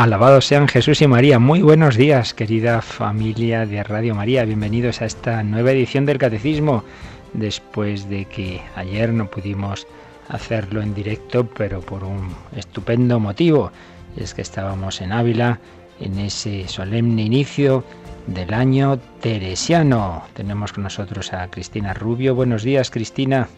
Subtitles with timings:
[0.00, 1.38] Alabados sean Jesús y María.
[1.38, 4.46] Muy buenos días, querida familia de Radio María.
[4.46, 6.84] Bienvenidos a esta nueva edición del Catecismo.
[7.34, 9.86] Después de que ayer no pudimos
[10.30, 13.72] hacerlo en directo, pero por un estupendo motivo.
[14.16, 15.60] Es que estábamos en Ávila
[16.00, 17.84] en ese solemne inicio
[18.26, 20.22] del año teresiano.
[20.32, 22.34] Tenemos con nosotros a Cristina Rubio.
[22.34, 23.48] Buenos días, Cristina.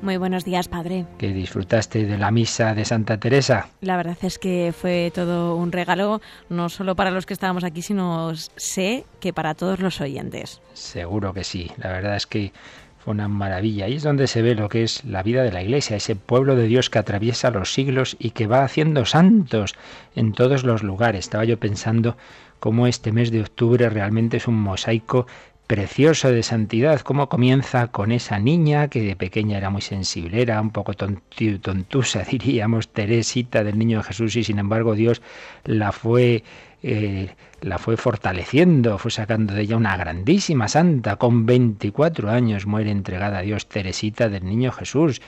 [0.00, 1.06] Muy buenos días, padre.
[1.18, 3.68] ¿Que disfrutaste de la misa de Santa Teresa?
[3.80, 7.82] La verdad es que fue todo un regalo, no solo para los que estábamos aquí,
[7.82, 10.60] sino sé que para todos los oyentes.
[10.72, 11.72] Seguro que sí.
[11.78, 12.52] La verdad es que
[12.98, 13.88] fue una maravilla.
[13.88, 16.54] Y es donde se ve lo que es la vida de la Iglesia, ese pueblo
[16.54, 19.74] de Dios que atraviesa los siglos y que va haciendo santos
[20.14, 21.26] en todos los lugares.
[21.26, 22.16] Estaba yo pensando
[22.60, 25.26] cómo este mes de octubre realmente es un mosaico
[25.68, 30.60] precioso de santidad, cómo comienza con esa niña que de pequeña era muy sensible, era
[30.62, 35.20] un poco tontusa, diríamos, Teresita del Niño Jesús, y sin embargo Dios
[35.64, 36.42] la fue,
[36.82, 42.90] eh, la fue fortaleciendo, fue sacando de ella una grandísima santa, con 24 años muere
[42.90, 45.20] entregada a Dios Teresita del Niño Jesús.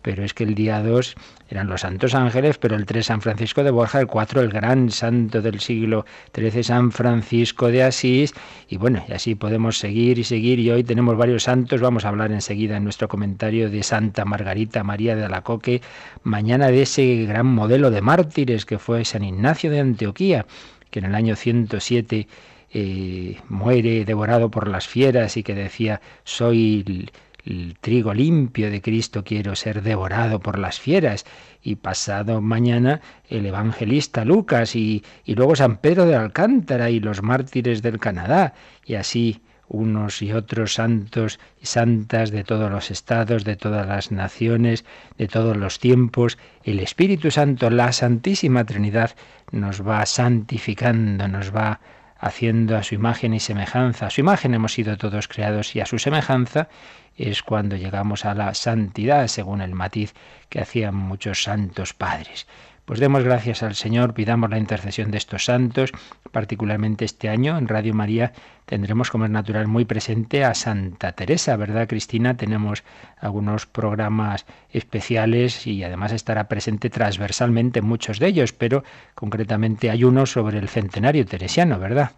[0.00, 1.16] Pero es que el día 2
[1.48, 4.90] eran los santos ángeles, pero el 3 San Francisco de Borja, el 4 el gran
[4.90, 6.04] santo del siglo
[6.36, 8.32] XIII San Francisco de Asís,
[8.68, 12.10] y bueno, y así podemos seguir y seguir, y hoy tenemos varios santos, vamos a
[12.10, 15.82] hablar enseguida en nuestro comentario de Santa Margarita María de Alacoque,
[16.22, 20.46] mañana de ese gran modelo de mártires que fue San Ignacio de Antioquía,
[20.90, 22.28] que en el año 107
[22.70, 27.10] eh, muere devorado por las fieras y que decía, soy
[27.44, 31.24] el trigo limpio de Cristo quiero ser devorado por las fieras.
[31.62, 37.22] Y pasado mañana el evangelista Lucas y, y luego San Pedro de Alcántara y los
[37.22, 38.54] mártires del Canadá.
[38.84, 44.10] Y así unos y otros santos y santas de todos los estados, de todas las
[44.10, 44.84] naciones,
[45.16, 46.38] de todos los tiempos.
[46.64, 49.14] El Espíritu Santo, la Santísima Trinidad,
[49.52, 51.80] nos va santificando, nos va
[52.18, 54.06] haciendo a su imagen y semejanza.
[54.06, 56.68] A su imagen hemos sido todos creados y a su semejanza
[57.16, 60.14] es cuando llegamos a la santidad, según el matiz
[60.48, 62.46] que hacían muchos santos padres.
[62.88, 65.92] Pues demos gracias al Señor, pidamos la intercesión de estos santos,
[66.32, 68.32] particularmente este año en Radio María
[68.64, 72.38] tendremos como es natural muy presente a Santa Teresa, ¿verdad Cristina?
[72.38, 72.84] Tenemos
[73.20, 78.84] algunos programas especiales y además estará presente transversalmente muchos de ellos, pero
[79.14, 82.12] concretamente hay uno sobre el centenario teresiano, ¿verdad?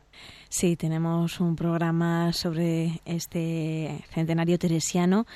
[0.51, 5.27] Sí, tenemos un programa sobre este centenario teresiano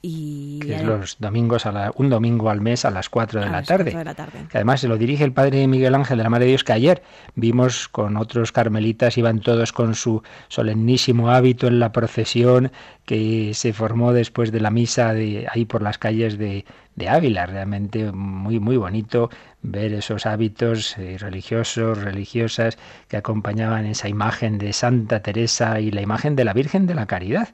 [0.00, 3.50] y que es los domingos a un domingo al mes a las 4 de, a
[3.50, 3.90] la, las tarde.
[3.90, 4.46] 4 de la tarde.
[4.48, 6.72] Que además se lo dirige el padre Miguel Ángel de la Madre de Dios que
[6.72, 7.02] ayer
[7.34, 12.70] vimos con otros carmelitas iban todos con su solemnísimo hábito en la procesión
[13.04, 16.64] que se formó después de la misa de ahí por las calles de,
[16.98, 19.30] de Ávila, realmente muy muy bonito
[19.62, 22.78] ver esos hábitos eh, religiosos, religiosas
[23.08, 27.06] que acompañaban esa imagen de Santa Teresa y la imagen de la Virgen de la
[27.06, 27.48] Caridad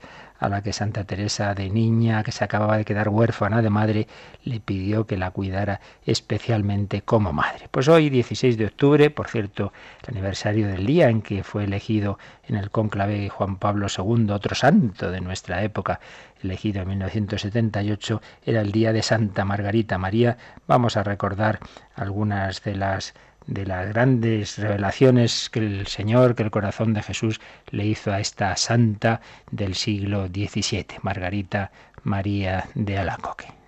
[0.45, 4.09] a la que Santa Teresa de niña, que se acababa de quedar huérfana de madre,
[4.45, 7.69] le pidió que la cuidara especialmente como madre.
[7.71, 9.73] Pues hoy, 16 de octubre, por cierto,
[10.03, 14.55] el aniversario del día en que fue elegido en el cónclave Juan Pablo II, otro
[14.55, 16.01] santo de nuestra época,
[16.45, 20.37] elegido en 1978, era el día de Santa Margarita María.
[20.67, 21.59] Vamos a recordar
[21.97, 23.15] algunas de las
[23.47, 27.41] de las grandes revelaciones que el Señor, que el corazón de Jesús
[27.71, 31.71] le hizo a esta santa del siglo XVII, Margarita
[32.03, 33.64] María de Alacoque.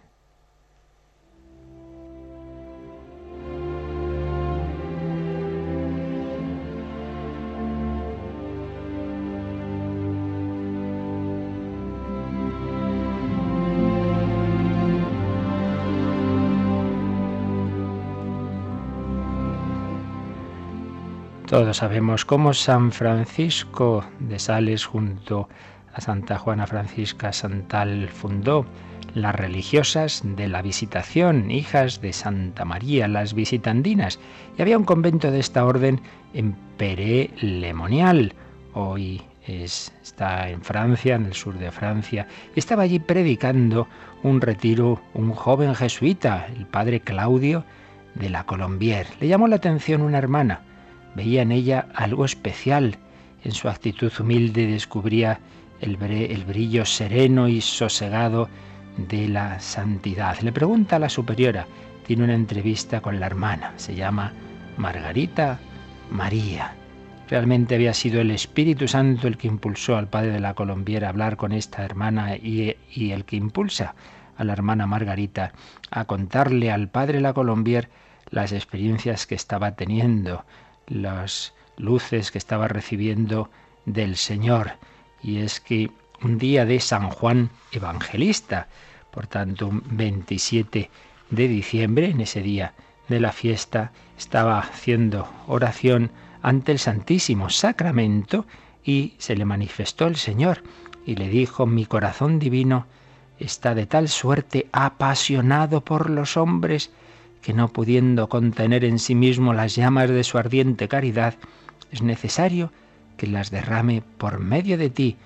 [21.56, 25.48] Todos sabemos cómo San Francisco de Sales junto
[25.94, 28.66] a Santa Juana Francisca Santal fundó
[29.14, 34.20] las religiosas de la Visitación, hijas de Santa María, las visitandinas,
[34.58, 36.02] y había un convento de esta orden
[36.34, 38.34] en Pere Lemonial.
[38.74, 43.88] Hoy es, está en Francia, en el sur de Francia, y estaba allí predicando
[44.22, 47.64] un retiro un joven jesuita, el padre Claudio
[48.14, 49.06] de la Colombier.
[49.20, 50.60] Le llamó la atención una hermana,
[51.16, 52.98] veía en ella algo especial.
[53.42, 55.40] En su actitud humilde descubría
[55.80, 58.48] el, brillo sereno y sosegado
[58.96, 60.38] de la santidad.
[60.40, 61.66] Le pregunta a la superiora,
[62.06, 64.32] tiene una entrevista con la hermana, se llama
[64.76, 65.58] Margarita
[66.10, 66.74] María.
[67.28, 71.10] Realmente había sido el Espíritu Santo el que impulsó al padre de la colombiera a
[71.10, 73.94] hablar con esta hermana y, y el que impulsa
[74.36, 75.52] a la hermana Margarita
[75.90, 77.88] a contarle al padre la colombier
[78.30, 80.44] las experiencias que estaba teniendo,
[80.86, 83.50] las luces que estaba recibiendo
[83.84, 84.72] del Señor.
[85.22, 85.90] Y es que
[86.22, 88.68] un día de San Juan Evangelista,
[89.10, 90.90] por tanto un 27
[91.30, 92.74] de diciembre, en ese día
[93.08, 96.10] de la fiesta, estaba haciendo oración
[96.42, 98.46] ante el Santísimo Sacramento
[98.84, 100.62] y se le manifestó el Señor
[101.04, 102.86] y le dijo, mi corazón divino
[103.38, 106.90] está de tal suerte apasionado por los hombres
[107.46, 111.34] que no pudiendo contener en sí mismo las llamas de su ardiente caridad,
[111.92, 112.72] es necesario
[113.16, 115.16] que las derrame por medio de ti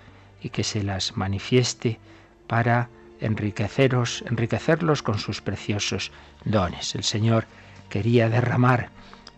[0.43, 1.99] y que se las manifieste
[2.46, 2.90] para
[3.22, 6.12] enriqueceros, enriquecerlos con sus preciosos
[6.44, 6.94] dones.
[6.94, 7.46] El Señor
[7.88, 8.90] quería derramar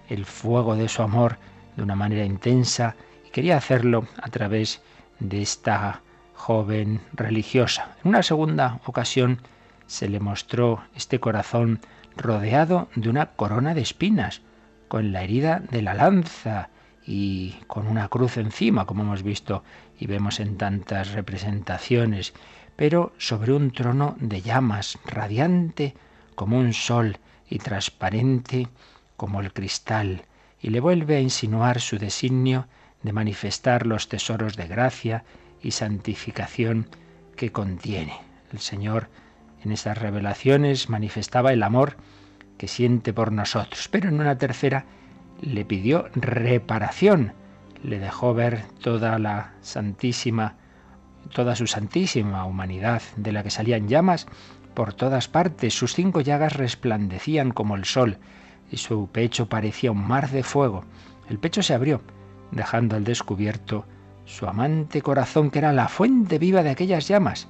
[0.09, 1.39] el fuego de su amor
[1.77, 4.83] de una manera intensa y quería hacerlo a través
[5.21, 6.01] de esta
[6.35, 7.95] joven religiosa.
[8.03, 9.41] En una segunda ocasión
[9.87, 11.79] se le mostró este corazón
[12.17, 14.43] rodeado de una corona de espinas,
[14.89, 16.69] con la herida de la lanza
[17.07, 19.65] y con una cruz encima, como hemos visto
[19.99, 22.35] y vemos en tantas representaciones,
[22.77, 25.95] pero sobre un trono de llamas, radiante
[26.35, 27.19] como un sol
[27.49, 28.69] y transparente
[29.17, 30.25] como el cristal,
[30.61, 32.67] y le vuelve a insinuar su designio
[33.03, 35.25] de manifestar los tesoros de gracia
[35.63, 36.89] y santificación
[37.37, 38.15] que contiene.
[38.53, 39.09] El Señor
[39.65, 41.97] en esas revelaciones manifestaba el amor
[42.59, 44.85] que siente por nosotros, pero en una tercera
[45.41, 47.33] le pidió reparación,
[47.83, 50.57] le dejó ver toda la santísima,
[51.33, 54.27] toda su santísima humanidad de la que salían llamas
[54.75, 58.19] por todas partes, sus cinco llagas resplandecían como el sol
[58.71, 60.85] y su pecho parecía un mar de fuego.
[61.29, 62.01] El pecho se abrió,
[62.53, 63.85] dejando al descubierto
[64.25, 67.49] su amante corazón que era la fuente viva de aquellas llamas.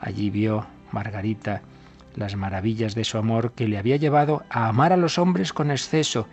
[0.00, 1.62] Allí vio Margarita
[2.16, 5.70] las maravillas de su amor que le había llevado a amar a los hombres con
[5.70, 6.26] exceso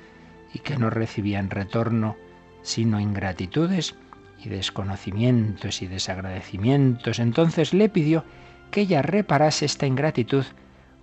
[0.54, 2.16] y que no recibía en retorno
[2.64, 3.96] sino ingratitudes
[4.44, 7.20] y desconocimientos y desagradecimientos.
[7.20, 8.24] Entonces le pidió
[8.72, 10.46] que ella reparase esta ingratitud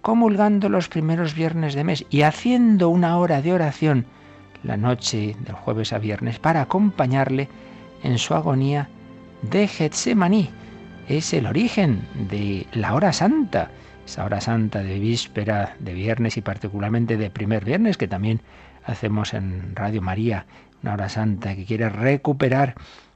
[0.03, 4.07] comulgando los primeros viernes de mes y haciendo una hora de oración
[4.63, 7.49] la noche del jueves a viernes para acompañarle
[8.03, 8.89] en su agonía
[9.43, 10.51] de Getsemaní.
[11.09, 13.71] Es el origen de la hora santa
[14.05, 18.41] esa hora santa de víspera, de viernes y particularmente de primer viernes, que también
[18.85, 20.47] hacemos en Radio María,
[20.83, 22.75] una hora santa que quiere recuperar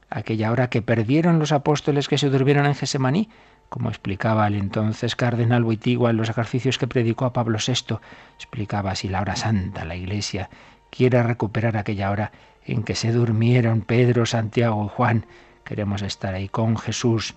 [0.09, 3.29] aquella hora que perdieron los apóstoles que se durmieron en Gesemaní,
[3.69, 7.97] como explicaba el entonces cardenal Wittigua en los ejercicios que predicó a Pablo VI,
[8.35, 10.49] explicaba así la hora santa, la Iglesia
[10.89, 12.31] quiere recuperar aquella hora
[12.65, 15.25] en que se durmieron Pedro, Santiago y Juan.
[15.63, 17.35] Queremos estar ahí con Jesús.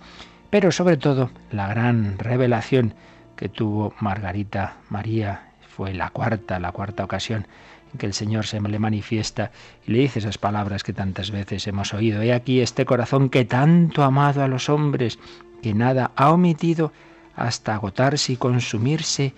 [0.53, 2.93] Pero sobre todo la gran revelación
[3.37, 5.49] que tuvo Margarita María.
[5.67, 7.47] Fue la cuarta, la cuarta ocasión
[7.91, 9.51] en que el Señor se le manifiesta
[9.87, 12.21] y le dice esas palabras que tantas veces hemos oído.
[12.21, 15.19] He aquí este corazón que tanto ha amado a los hombres,
[15.63, 16.93] que nada ha omitido
[17.35, 19.33] hasta agotarse y consumirse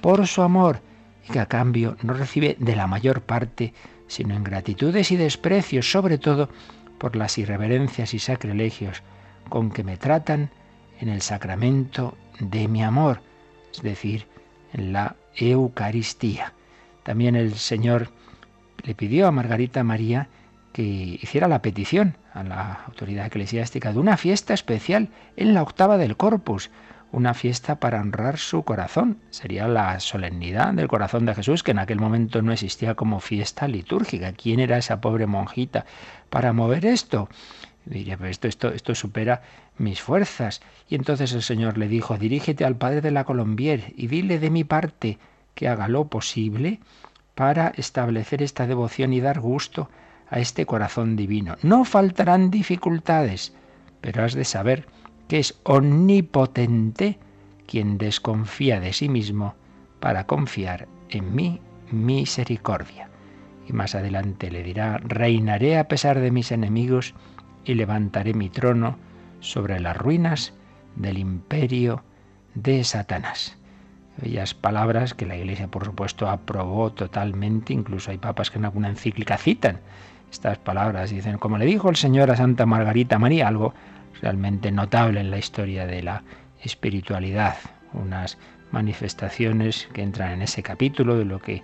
[0.00, 0.82] por su amor,
[1.28, 3.74] y que a cambio no recibe de la mayor parte,
[4.06, 6.48] sino ingratitudes y desprecios, sobre todo
[6.98, 9.02] por las irreverencias y sacrilegios
[9.48, 10.50] con que me tratan
[11.00, 13.20] en el sacramento de mi amor
[13.72, 14.26] es decir,
[14.72, 16.52] en la Eucaristía.
[17.02, 18.10] También el Señor
[18.82, 20.28] le pidió a Margarita María
[20.72, 25.98] que hiciera la petición a la autoridad eclesiástica de una fiesta especial en la octava
[25.98, 26.70] del Corpus,
[27.12, 29.18] una fiesta para honrar su corazón.
[29.30, 33.66] Sería la solemnidad del corazón de Jesús, que en aquel momento no existía como fiesta
[33.66, 34.32] litúrgica.
[34.32, 35.86] ¿Quién era esa pobre monjita
[36.28, 37.28] para mover esto?
[37.84, 39.42] Diría, pero esto, esto, esto supera
[39.78, 40.60] mis fuerzas.
[40.88, 44.50] Y entonces el Señor le dijo, dirígete al padre de la Colombier y dile de
[44.50, 45.18] mi parte
[45.54, 46.80] que haga lo posible
[47.34, 49.88] para establecer esta devoción y dar gusto
[50.28, 51.56] a este corazón divino.
[51.62, 53.52] No faltarán dificultades,
[54.00, 54.86] pero has de saber
[55.28, 57.18] que es omnipotente
[57.66, 59.54] quien desconfía de sí mismo
[60.00, 61.60] para confiar en mi
[61.90, 63.08] misericordia.
[63.68, 67.14] Y más adelante le dirá, reinaré a pesar de mis enemigos
[67.64, 68.96] y levantaré mi trono
[69.40, 70.52] sobre las ruinas
[70.96, 72.02] del imperio
[72.54, 73.56] de Satanás.
[74.16, 77.72] Bellas palabras que la Iglesia, por supuesto, aprobó totalmente.
[77.72, 79.80] Incluso hay papas que en alguna encíclica citan
[80.30, 81.10] estas palabras.
[81.10, 83.72] Dicen, como le dijo el Señor a Santa Margarita María, algo
[84.20, 86.22] realmente notable en la historia de la
[86.62, 87.56] espiritualidad,
[87.94, 88.36] unas
[88.70, 91.62] manifestaciones que entran en ese capítulo de lo que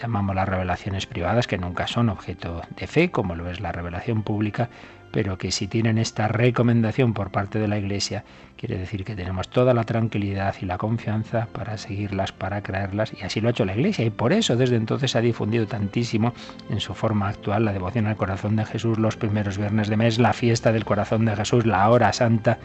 [0.00, 4.22] llamamos las revelaciones privadas, que nunca son objeto de fe, como lo es la revelación
[4.22, 4.68] pública,
[5.10, 8.24] pero que si tienen esta recomendación por parte de la Iglesia,
[8.56, 13.24] quiere decir que tenemos toda la tranquilidad y la confianza para seguirlas, para creerlas, y
[13.24, 16.34] así lo ha hecho la Iglesia, y por eso desde entonces ha difundido tantísimo
[16.68, 20.18] en su forma actual la devoción al corazón de Jesús los primeros viernes de mes,
[20.18, 22.58] la fiesta del corazón de Jesús, la hora santa.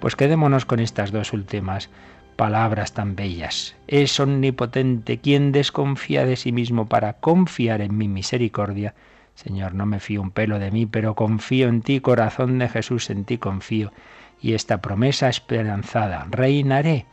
[0.00, 1.88] Pues quedémonos con estas dos últimas
[2.36, 3.76] palabras tan bellas.
[3.86, 8.94] Es omnipotente quien desconfía de sí mismo para confiar en mi misericordia.
[9.34, 13.10] Señor, no me fío un pelo de mí, pero confío en ti, corazón de Jesús,
[13.10, 13.92] en ti confío.
[14.40, 17.06] Y esta promesa esperanzada, reinaré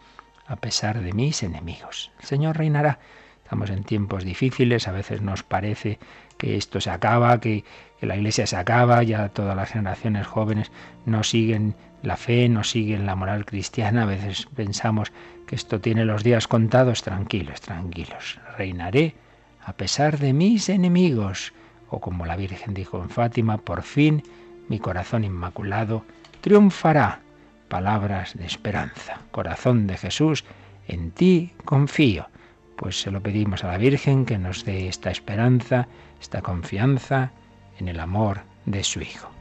[0.47, 2.11] a pesar de mis enemigos.
[2.19, 2.99] El Señor reinará.
[3.43, 5.97] Estamos en tiempos difíciles, a veces nos parece
[6.37, 7.63] que esto se acaba, que,
[7.99, 10.71] que la iglesia se acaba, ya todas las generaciones jóvenes
[11.05, 14.03] no siguen la fe, no siguen la moral cristiana.
[14.03, 15.11] A veces pensamos
[15.47, 17.01] que esto tiene los días contados.
[17.03, 18.39] Tranquilos, tranquilos.
[18.57, 19.15] Reinaré
[19.65, 21.53] a pesar de mis enemigos.
[21.89, 24.23] O como la Virgen dijo en Fátima, por fin
[24.67, 26.03] mi corazón inmaculado
[26.41, 27.21] triunfará.
[27.67, 29.21] Palabras de esperanza.
[29.31, 30.43] Corazón de Jesús,
[30.87, 32.27] en ti confío.
[32.75, 35.87] Pues se lo pedimos a la Virgen que nos dé esta esperanza,
[36.19, 37.31] esta confianza
[37.77, 39.38] en el amor de su Hijo.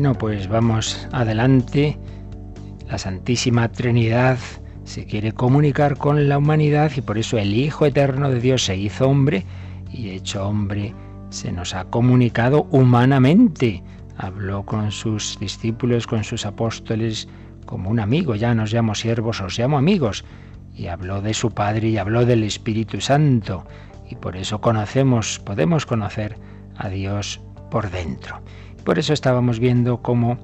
[0.00, 1.98] Bueno, pues vamos adelante.
[2.88, 4.38] La Santísima Trinidad
[4.84, 8.78] se quiere comunicar con la humanidad y por eso el Hijo Eterno de Dios se
[8.78, 9.44] hizo hombre
[9.92, 10.94] y hecho hombre
[11.28, 13.82] se nos ha comunicado humanamente.
[14.16, 17.28] Habló con sus discípulos, con sus apóstoles,
[17.66, 18.34] como un amigo.
[18.36, 20.24] Ya nos llamo siervos, os llamo amigos.
[20.74, 23.66] Y habló de su Padre y habló del Espíritu Santo.
[24.08, 26.38] Y por eso conocemos, podemos conocer
[26.78, 28.40] a Dios por dentro.
[28.84, 30.38] Por eso estábamos viendo cómo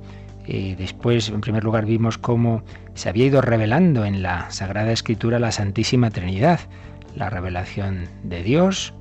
[0.47, 2.63] eh, después, en primer lugar, vimos cómo
[2.95, 6.61] se había ido revelando en la Sagrada Escritura la Santísima Trinidad,
[7.17, 8.95] la revelación de Dios,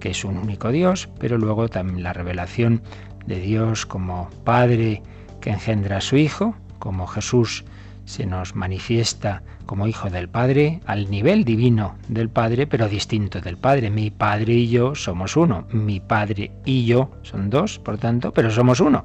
[0.00, 2.82] que es un único Dios, pero luego también la revelación
[3.26, 5.02] de Dios como Padre
[5.40, 7.64] que engendra a su Hijo, como Jesús
[8.04, 13.56] se nos manifiesta como hijo del Padre al nivel divino del Padre, pero distinto del
[13.56, 13.88] Padre.
[13.88, 15.68] Mi Padre y yo somos uno.
[15.70, 19.04] Mi Padre y yo son dos, por tanto, pero somos uno.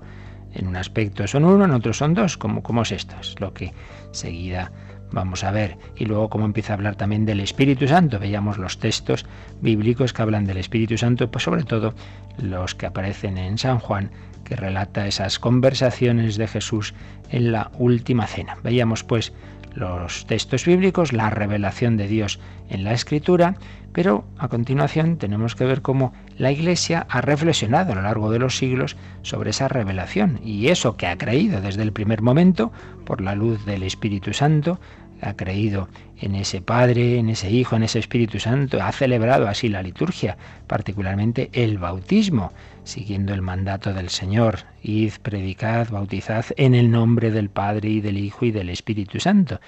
[0.55, 2.35] En un aspecto son uno, en otro son dos.
[2.35, 3.15] ¿Cómo, cómo es esto?
[3.21, 3.75] Es lo que
[4.09, 4.71] seguida
[5.11, 5.77] vamos a ver.
[5.95, 8.17] Y luego cómo empieza a hablar también del Espíritu Santo.
[8.17, 9.27] Veíamos los textos
[9.61, 11.93] bíblicos que hablan del Espíritu Santo, pues sobre todo
[12.39, 14.09] los que aparecen en San Juan,
[14.43, 16.95] que relata esas conversaciones de Jesús
[17.29, 18.57] en la última cena.
[18.63, 19.31] Veíamos pues
[19.75, 22.39] los textos bíblicos, la revelación de Dios
[22.69, 23.55] en la Escritura,
[23.93, 28.39] pero a continuación tenemos que ver cómo la Iglesia ha reflexionado a lo largo de
[28.39, 32.71] los siglos sobre esa revelación y eso que ha creído desde el primer momento
[33.05, 34.79] por la luz del Espíritu Santo,
[35.21, 39.69] ha creído en ese Padre, en ese Hijo, en ese Espíritu Santo, ha celebrado así
[39.69, 42.53] la liturgia, particularmente el bautismo,
[42.83, 48.17] siguiendo el mandato del Señor, id, predicad, bautizad en el nombre del Padre y del
[48.17, 49.59] Hijo y del Espíritu Santo.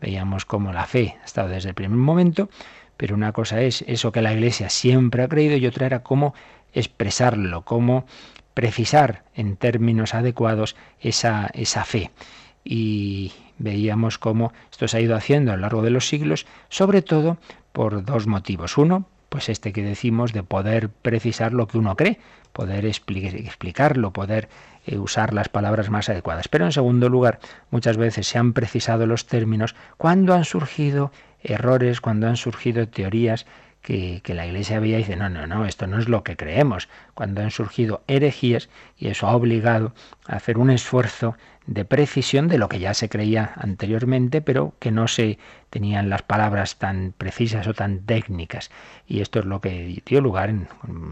[0.00, 2.48] Veíamos cómo la fe ha estado desde el primer momento,
[2.96, 6.34] pero una cosa es eso que la Iglesia siempre ha creído y otra era cómo
[6.72, 8.06] expresarlo, cómo
[8.54, 12.10] precisar en términos adecuados esa, esa fe.
[12.64, 17.02] Y veíamos cómo esto se ha ido haciendo a lo largo de los siglos, sobre
[17.02, 17.38] todo
[17.72, 18.78] por dos motivos.
[18.78, 22.18] Uno, pues este que decimos de poder precisar lo que uno cree,
[22.52, 24.48] poder explicarlo, poder
[24.86, 26.48] eh, usar las palabras más adecuadas.
[26.48, 27.38] Pero en segundo lugar,
[27.70, 33.46] muchas veces se han precisado los términos cuando han surgido errores, cuando han surgido teorías
[33.82, 36.36] que, que, la Iglesia veía y dice, no, no, no, esto no es lo que
[36.36, 36.88] creemos.
[37.14, 39.92] Cuando han surgido herejías y eso ha obligado
[40.26, 41.36] a hacer un esfuerzo
[41.66, 45.38] de precisión de lo que ya se creía anteriormente, pero que no se
[45.76, 48.70] tenían las palabras tan precisas o tan técnicas.
[49.06, 50.68] Y esto es lo que dio lugar en,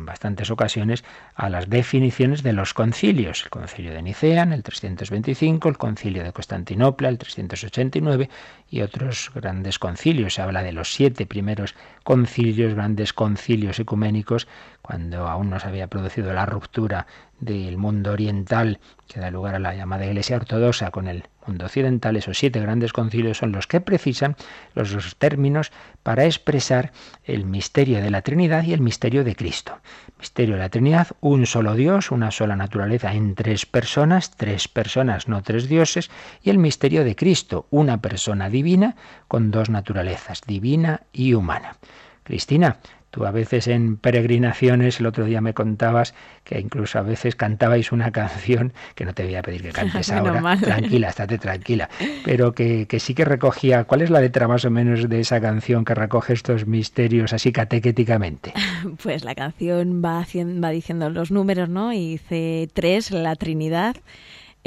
[0.06, 1.04] bastantes ocasiones
[1.34, 3.42] a las definiciones de los concilios.
[3.42, 8.30] El concilio de Nicea en el 325, el concilio de Constantinopla el 389
[8.70, 10.32] y otros grandes concilios.
[10.32, 14.48] Se habla de los siete primeros concilios, grandes concilios ecuménicos,
[14.80, 17.06] cuando aún no se había producido la ruptura
[17.38, 18.78] del mundo oriental
[19.08, 22.92] que da lugar a la llamada Iglesia Ortodoxa con el mundo occidental, esos siete grandes
[22.92, 24.36] concilios son los que precisan
[24.74, 25.72] los términos
[26.02, 26.92] para expresar
[27.24, 29.78] el misterio de la Trinidad y el misterio de Cristo.
[30.18, 35.28] Misterio de la Trinidad, un solo Dios, una sola naturaleza en tres personas, tres personas,
[35.28, 36.10] no tres dioses,
[36.42, 38.96] y el misterio de Cristo, una persona divina
[39.28, 41.76] con dos naturalezas, divina y humana.
[42.24, 42.78] Cristina,
[43.14, 47.92] Tú a veces en peregrinaciones, el otro día me contabas que incluso a veces cantabais
[47.92, 51.88] una canción, que no te voy a pedir que cantes ahora, tranquila, estate tranquila,
[52.24, 55.40] pero que, que, sí que recogía, ¿cuál es la letra más o menos de esa
[55.40, 58.52] canción que recoge estos misterios así catequéticamente?
[59.02, 61.92] Pues la canción va, haciendo, va diciendo los números, ¿no?
[61.92, 63.96] Y dice tres, la Trinidad.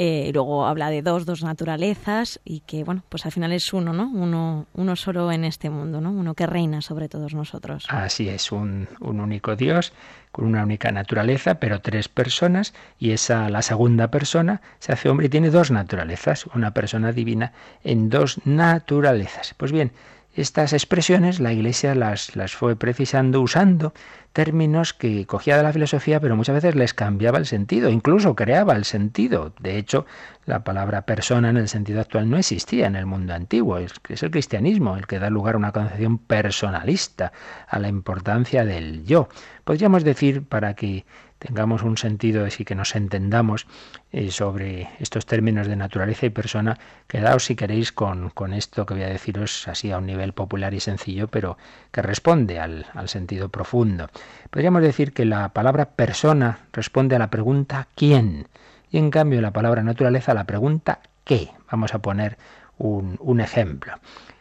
[0.00, 3.92] Eh, luego habla de dos, dos naturalezas y que, bueno, pues al final es uno,
[3.92, 4.08] ¿no?
[4.08, 6.12] Uno, uno solo en este mundo, ¿no?
[6.12, 7.84] Uno que reina sobre todos nosotros.
[7.88, 9.92] Así es, un, un único Dios
[10.30, 15.26] con una única naturaleza, pero tres personas y esa, la segunda persona, se hace hombre
[15.26, 17.52] y tiene dos naturalezas, una persona divina
[17.82, 19.54] en dos naturalezas.
[19.56, 19.90] Pues bien,
[20.36, 23.92] estas expresiones la Iglesia las, las fue precisando usando
[24.38, 28.76] términos que cogía de la filosofía, pero muchas veces les cambiaba el sentido, incluso creaba
[28.76, 29.52] el sentido.
[29.58, 30.06] De hecho,
[30.46, 34.30] la palabra persona en el sentido actual no existía en el mundo antiguo, es, el
[34.30, 37.32] cristianismo el que da lugar a una concepción personalista,
[37.66, 39.28] a la importancia del yo.
[39.64, 41.04] Podríamos decir, para que
[41.38, 43.66] tengamos un sentido así que nos entendamos
[44.12, 49.02] eh, sobre estos términos de naturaleza y persona, quedaos si queréis con, esto que voy
[49.02, 51.58] a deciros así a un nivel popular y sencillo, pero
[51.92, 54.10] que responde al, sentido profundo.
[54.50, 58.48] Podríamos decir que la palabra persona responde a la pregunta ¿quién?
[58.90, 61.50] Y en cambio la palabra naturaleza a la pregunta ¿qué?
[61.70, 62.38] Vamos a poner
[62.78, 63.94] un ejemplo.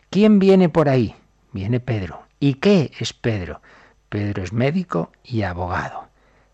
[0.09, 1.15] ¿Quién viene por ahí?
[1.51, 2.23] Viene Pedro.
[2.39, 3.61] ¿Y qué es Pedro?
[4.09, 6.06] Pedro es médico y abogado.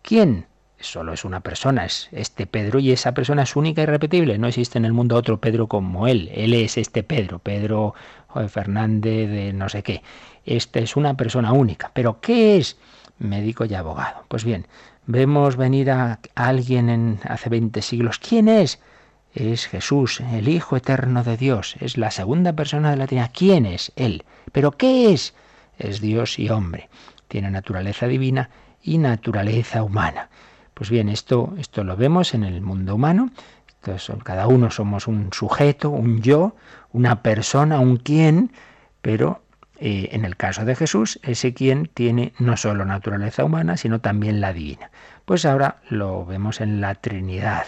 [0.04, 0.44] ¿Quién?
[0.78, 4.36] Solo es una persona, es este Pedro y esa persona es única y repetible.
[4.36, 6.30] No existe en el mundo otro Pedro como él.
[6.34, 7.94] Él es este Pedro, Pedro
[8.48, 10.02] Fernández de no sé qué.
[10.44, 11.90] Este es una persona única.
[11.94, 12.76] Pero ¿qué es?
[13.18, 14.26] Médico y abogado.
[14.28, 14.66] Pues bien,
[15.06, 18.18] vemos venir a alguien en hace 20 siglos.
[18.18, 18.80] ¿Quién es?
[19.32, 21.76] Es Jesús, el Hijo eterno de Dios.
[21.80, 23.30] Es la segunda persona de la Trinidad.
[23.32, 23.90] ¿Quién es?
[23.96, 24.24] Él.
[24.52, 25.32] ¿Pero qué es?
[25.78, 26.90] Es Dios y hombre.
[27.26, 28.50] Tiene naturaleza divina
[28.84, 30.28] y naturaleza humana.
[30.74, 33.30] Pues bien, esto, esto lo vemos en el mundo humano.
[34.22, 36.54] cada uno somos un sujeto, un yo,
[36.92, 38.52] una persona, un quién,
[39.02, 39.42] pero
[39.78, 44.40] eh, en el caso de Jesús, ese quién tiene no solo naturaleza humana, sino también
[44.40, 44.90] la divina.
[45.24, 47.64] Pues ahora lo vemos en la Trinidad.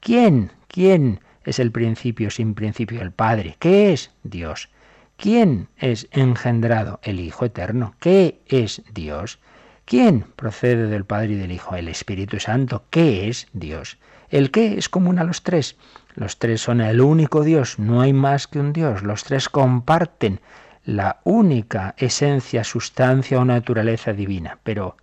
[0.00, 0.52] ¿Quién?
[0.68, 3.02] ¿Quién es el principio sin principio?
[3.02, 3.56] El Padre.
[3.58, 4.12] ¿Qué es?
[4.22, 4.70] Dios.
[5.16, 7.00] ¿Quién es engendrado?
[7.02, 7.94] El Hijo Eterno.
[8.00, 9.38] ¿Qué es Dios?
[9.84, 11.76] ¿Quién procede del Padre y del Hijo?
[11.76, 12.84] El Espíritu Santo.
[12.88, 13.98] ¿Qué es Dios?
[14.30, 15.76] El qué es común a los tres.
[16.14, 19.02] Los tres son el único Dios, no hay más que un Dios.
[19.02, 20.40] Los tres comparten
[20.84, 24.96] la única esencia, sustancia o naturaleza divina, pero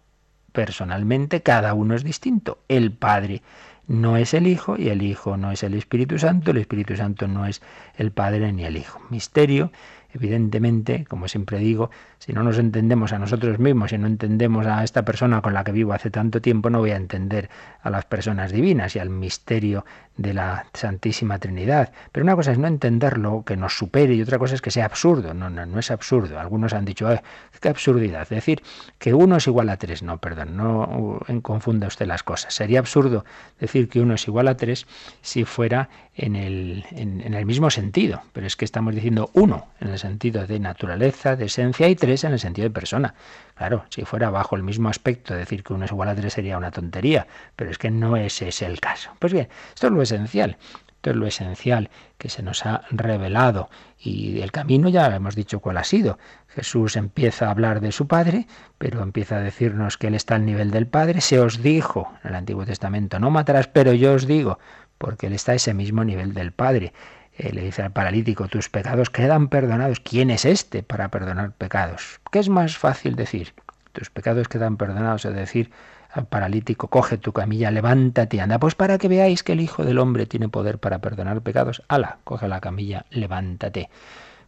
[0.51, 2.59] personalmente cada uno es distinto.
[2.67, 3.41] El Padre
[3.87, 7.27] no es el Hijo y el Hijo no es el Espíritu Santo, el Espíritu Santo
[7.27, 7.61] no es
[7.97, 9.01] el Padre ni el Hijo.
[9.09, 9.71] Misterio
[10.13, 14.83] Evidentemente, como siempre digo, si no nos entendemos a nosotros mismos, si no entendemos a
[14.83, 17.49] esta persona con la que vivo hace tanto tiempo, no voy a entender
[17.81, 19.85] a las personas divinas y al misterio
[20.21, 21.91] de la Santísima Trinidad.
[22.11, 24.85] Pero una cosa es no entenderlo, que nos supere, y otra cosa es que sea
[24.85, 25.33] absurdo.
[25.33, 26.39] No, no, no es absurdo.
[26.39, 27.21] Algunos han dicho, eh,
[27.59, 28.23] qué absurdidad.
[28.23, 28.63] Es decir,
[28.97, 30.03] que uno es igual a tres.
[30.03, 32.53] No, perdón, no confunda usted las cosas.
[32.53, 33.25] Sería absurdo
[33.59, 34.87] decir que uno es igual a tres
[35.21, 38.21] si fuera en el, en, el mismo sentido.
[38.33, 42.23] Pero es que estamos diciendo uno en el sentido de naturaleza, de esencia, y tres
[42.23, 43.13] en el sentido de persona.
[43.55, 46.57] Claro, si fuera bajo el mismo aspecto, decir que uno es igual a tres sería
[46.57, 49.11] una tontería, pero es que no es ese el caso.
[49.19, 50.57] Pues bien, esto es lo esencial.
[51.01, 55.59] Esto es lo esencial que se nos ha revelado y el camino ya hemos dicho
[55.59, 56.19] cuál ha sido.
[56.47, 58.45] Jesús empieza a hablar de su Padre,
[58.77, 61.21] pero empieza a decirnos que Él está al nivel del Padre.
[61.21, 64.59] Se os dijo en el Antiguo Testamento, no matarás, pero yo os digo,
[64.99, 66.93] porque Él está a ese mismo nivel del Padre.
[67.35, 70.01] Eh, le dice al paralítico, tus pecados quedan perdonados.
[70.01, 72.19] ¿Quién es este para perdonar pecados?
[72.31, 73.55] ¿Qué es más fácil decir?
[73.93, 75.71] Tus pecados quedan perdonados, es decir,
[76.11, 78.59] al paralítico, coge tu camilla, levántate anda.
[78.59, 82.19] Pues para que veáis que el Hijo del Hombre tiene poder para perdonar pecados, ala,
[82.23, 83.89] coge la camilla, levántate.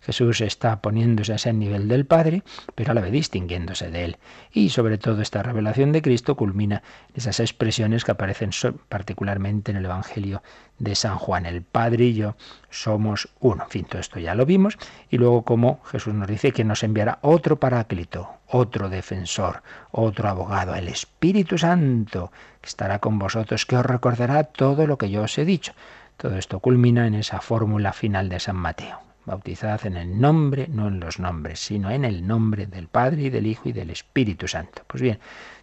[0.04, 2.43] Jesús está poniéndose a ese nivel del Padre,
[2.76, 4.17] pero a la vez distinguiéndose de él.
[4.52, 8.49] Y sobre todo esta revelación de Cristo culmina en esas expresiones que aparecen
[8.89, 10.43] particularmente en el Evangelio
[10.78, 11.45] de San Juan.
[11.45, 12.36] El Padre y yo
[12.69, 13.63] somos uno.
[13.63, 14.78] En fin, todo esto ya lo vimos.
[15.10, 20.76] Y luego como Jesús nos dice que nos enviará otro paráclito, otro defensor, otro abogado,
[20.76, 25.38] el Espíritu Santo, que estará con vosotros, que os recordará todo lo que yo os
[25.39, 25.74] he dicho.
[26.18, 29.00] Todo esto culmina en esa fórmula final de San Mateo.
[29.26, 33.30] Bautizad en el nombre, no en los nombres, sino en el nombre del Padre y
[33.32, 34.84] del Hijo y del Espíritu Santo.
[34.86, 35.20] Pues bien,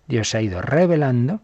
[0.08, 1.40] Dios se ha ido revelando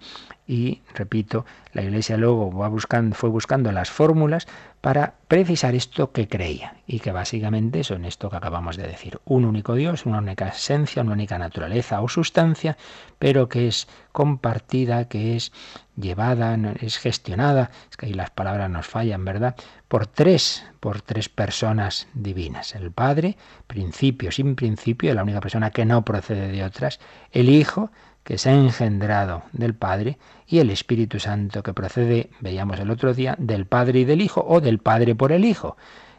[0.49, 4.49] y, repito, la Iglesia luego va buscando, fue buscando las fórmulas
[4.87, 9.19] para precisar esto que creía y que básicamente son esto que acabamos de decir.
[9.25, 12.77] Un único Dios, una única esencia, una única naturaleza o sustancia,
[13.19, 15.51] pero que es compartida, que es
[15.97, 19.57] llevada, es gestionada, es que ahí las palabras nos fallan, ¿verdad?
[19.89, 22.77] Por tres, por tres personas divinas.
[22.77, 27.01] El Padre, principio sin principio, la única persona que no procede de otras.
[27.33, 27.91] El Hijo,
[28.27, 33.15] que se ha engendrado del Padre, y el Espíritu Santo, que procede, veíamos el otro
[33.15, 35.77] día, del Padre y del Hijo, o del Padre por el Hijo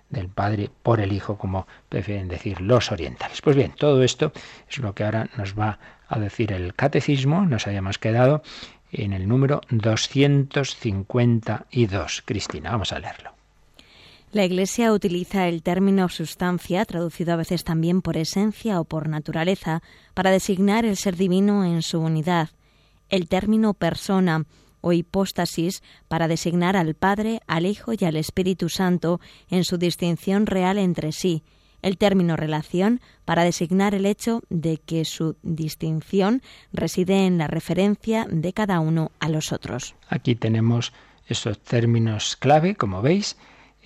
[0.09, 3.41] del Padre por el Hijo, como prefieren decir los orientales.
[3.41, 4.31] Pues bien, todo esto
[4.69, 7.45] es lo que ahora nos va a decir el catecismo.
[7.45, 8.41] Nos habíamos quedado
[8.93, 12.23] en el número 252.
[12.25, 13.36] Cristina, vamos a leerlo.
[14.37, 19.81] La Iglesia utiliza el término sustancia, traducido a veces también por esencia o por naturaleza,
[20.13, 22.49] para designar el ser divino en su unidad.
[23.09, 24.45] El término persona
[24.81, 29.19] o hipóstasis para designar al Padre, al Hijo y al Espíritu Santo
[29.49, 31.41] en su distinción real entre sí,
[31.81, 38.27] el término relación para designar el hecho de que su distinción reside en la referencia
[38.29, 39.95] de cada uno a los otros.
[40.07, 40.93] Aquí tenemos
[41.25, 43.35] esos términos clave, como veis,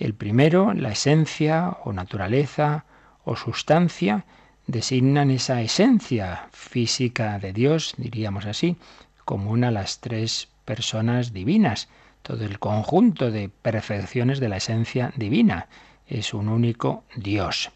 [0.02, 2.84] el primero, la esencia o naturaleza
[3.24, 4.24] o sustancia,
[4.66, 8.76] designan esa esencia física de Dios, diríamos así,
[9.24, 11.88] como una de las tres personas divinas,
[12.22, 15.68] todo el conjunto de perfecciones de la esencia divina.
[16.08, 17.70] Es un único Dios.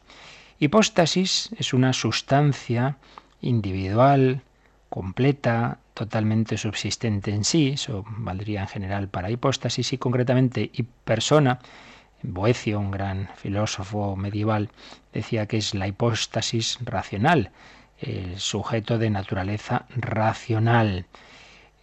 [0.58, 2.96] Hipóstasis es una sustancia
[3.40, 4.42] individual,
[4.88, 11.60] completa, totalmente subsistente en sí, eso valdría en general para hipóstasis y concretamente y persona
[12.22, 14.70] Boecio, un gran filósofo medieval,
[15.12, 17.50] decía que es la hipóstasis racional,
[18.00, 21.06] el sujeto de naturaleza racional.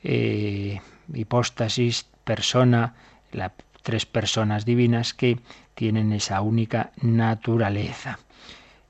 [0.04, 0.82] Eh,
[1.14, 2.94] hipóstasis, persona,
[3.32, 5.40] las tres personas divinas que
[5.76, 8.20] tienen esa única naturaleza.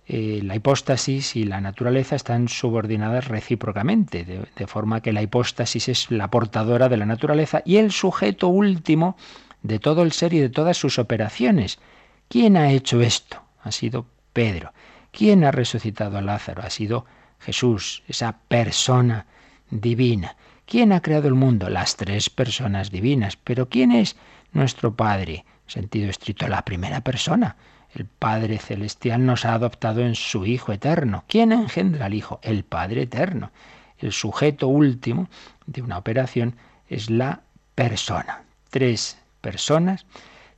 [0.06, 6.12] Eh, la hipóstasis y la naturaleza están subordinadas recíprocamente, de forma que la hipóstasis es
[6.12, 9.15] la portadora de la naturaleza y el sujeto último
[9.63, 11.80] de todo el ser y de todas sus operaciones.
[12.28, 13.41] ¿Quién ha hecho esto?
[13.63, 14.73] Ha sido Pedro.
[15.12, 16.62] ¿Quién ha resucitado a Lázaro?
[16.63, 17.06] Ha sido
[17.39, 19.26] Jesús, esa persona
[19.69, 20.36] divina.
[20.65, 21.69] ¿Quién ha creado el mundo?
[21.69, 23.38] Las tres personas divinas.
[23.38, 24.15] Pero ¿quién es
[24.52, 25.45] nuestro Padre?
[25.65, 27.56] En sentido estricto, la primera persona.
[27.93, 31.23] El Padre Celestial nos ha adoptado en su Hijo eterno.
[31.28, 32.39] ¿Quién engendra al Hijo?
[32.41, 33.52] El Padre eterno.
[33.99, 35.30] El sujeto último
[35.67, 36.56] de una operación
[36.89, 37.41] es la
[37.76, 38.43] persona.
[38.69, 40.06] Tres personas,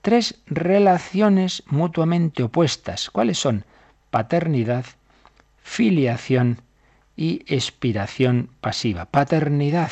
[0.02, 3.10] tres relaciones mutuamente opuestas.
[3.10, 3.66] ¿Cuáles son?
[4.12, 4.86] Paternidad,
[5.64, 6.62] filiación
[7.18, 9.06] y expiración pasiva.
[9.06, 9.92] Paternidad,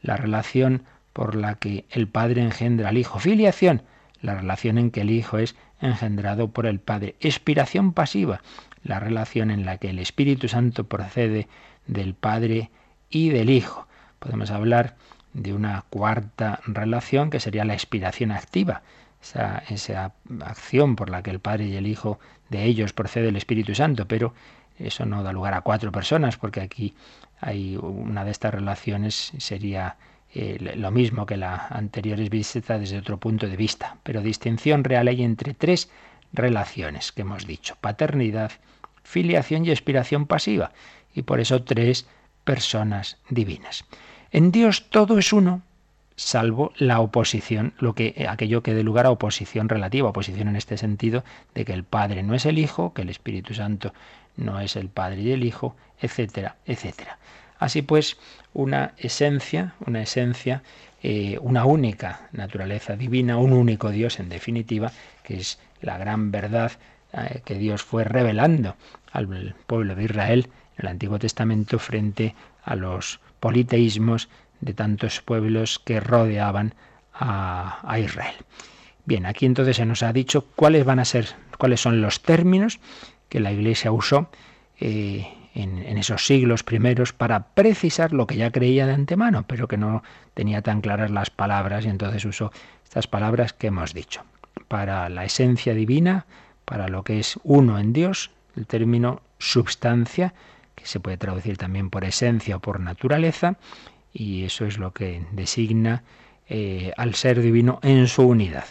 [0.00, 3.18] la relación por la que el Padre engendra al Hijo.
[3.18, 3.82] Filiación,
[4.22, 7.16] la relación en que el Hijo es engendrado por el Padre.
[7.20, 8.42] Expiración pasiva,
[8.84, 11.48] la relación en la que el Espíritu Santo procede
[11.86, 12.70] del Padre
[13.10, 13.88] y del Hijo.
[14.20, 14.94] Podemos hablar
[15.32, 18.82] de una cuarta relación que sería la expiración activa,
[19.22, 23.36] esa, esa, acción por la que el Padre y el Hijo de ellos procede el
[23.36, 24.34] Espíritu Santo, pero
[24.78, 26.94] eso no da lugar a cuatro personas, porque aquí
[27.40, 29.96] hay una de estas relaciones sería
[30.32, 34.84] eh, lo mismo que la anterior es vista desde otro punto de vista, pero distinción
[34.84, 35.90] real hay entre tres
[36.32, 38.52] relaciones que hemos dicho, paternidad,
[39.02, 40.72] filiación y expiración pasiva,
[41.14, 42.06] y por eso tres
[42.44, 43.84] personas divinas.
[44.32, 45.62] En Dios todo es uno,
[46.14, 50.76] salvo la oposición, lo que aquello que dé lugar a oposición relativa, oposición en este
[50.76, 53.92] sentido de que el Padre no es el Hijo, que el Espíritu Santo
[54.36, 57.18] no es el Padre y el Hijo, etcétera, etcétera.
[57.58, 58.18] Así pues,
[58.54, 60.62] una esencia, una esencia,
[61.02, 64.92] eh, una única naturaleza divina, un único Dios en definitiva,
[65.24, 66.72] que es la gran verdad
[67.12, 68.76] eh, que Dios fue revelando
[69.10, 74.28] al pueblo de Israel en el Antiguo Testamento frente a los politeísmos
[74.60, 76.74] de tantos pueblos que rodeaban
[77.12, 78.34] a, a, Israel.
[79.04, 82.78] Bien, aquí entonces se nos ha dicho cuáles van a ser, cuáles son los términos
[83.28, 84.30] que la Iglesia usó
[84.78, 89.68] eh, en, en, esos siglos primeros para precisar lo que ya creía de antemano, pero
[89.68, 90.02] que no
[90.34, 92.52] tenía tan claras las palabras y entonces usó
[92.84, 94.22] estas palabras que hemos dicho.
[94.68, 96.26] Para la esencia divina,
[96.64, 100.34] para lo que es uno en Dios, el término substancia,
[100.84, 103.56] se puede traducir también por esencia o por naturaleza,
[104.12, 106.02] y eso es lo que designa
[106.48, 108.64] eh, al ser divino en su unidad.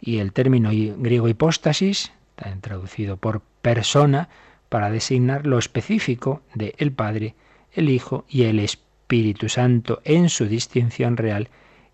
[0.00, 2.12] Y el término griego hipóstasis,
[2.60, 4.28] traducido por persona,
[4.68, 7.34] para designar lo específico de el Padre,
[7.72, 11.48] el Hijo y el Espíritu Santo en su distinción real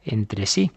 [0.05, 0.73] entre sí,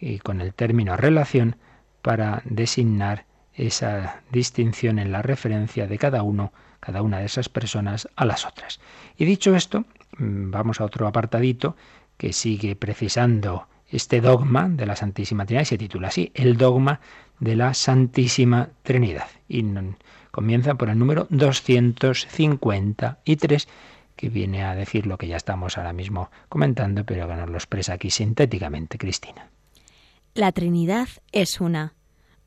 [0.00, 1.56] y con el término relación
[2.02, 8.08] para designar esa distinción en la referencia de cada uno, cada una de esas personas
[8.16, 8.80] a las otras.
[9.16, 9.84] Y dicho esto,
[10.18, 11.76] mm, vamos a otro apartadito
[12.16, 16.98] que sigue precisando este dogma de la Santísima Trinidad y se titula así, el dogma
[17.38, 19.28] de la Santísima Trinidad.
[19.48, 19.64] Y
[20.30, 23.68] comienza por el número 253
[24.16, 27.56] que viene a decir lo que ya estamos ahora mismo comentando, pero que nos lo
[27.56, 29.48] expresa aquí sintéticamente Cristina.
[30.34, 31.94] La Trinidad es una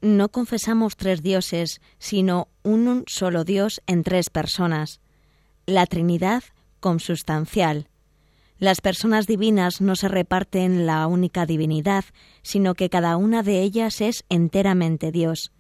[0.04, 5.00] no confesamos tres dioses, sino un solo Dios en tres personas.
[5.66, 6.44] La Trinidad
[6.82, 7.88] consubstancial.
[8.60, 12.04] Las personas divinas no se reparten la única divinidad,
[12.42, 15.54] sino que cada una de ellas es enteramente Dios.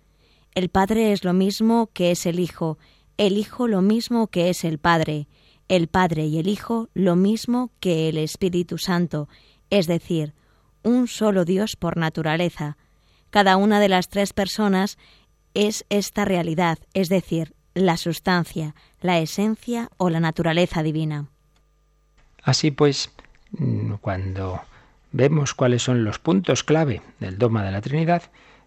[0.54, 2.78] El Padre es lo mismo que es el Hijo,
[3.16, 5.30] el Hijo lo mismo que es el Padre,
[5.70, 9.30] el Padre y el Hijo lo mismo que el Espíritu Santo,
[9.70, 10.34] es decir,
[10.84, 12.78] un solo Dios por naturaleza,
[13.34, 15.00] cada una de las tres personas
[15.56, 21.26] es esta realidad, es decir, la sustancia, la esencia o la naturaleza divina.
[22.43, 23.10] Así pues,
[24.02, 24.62] cuando
[25.12, 28.22] vemos cuáles son los puntos clave del dogma de la Trinidad,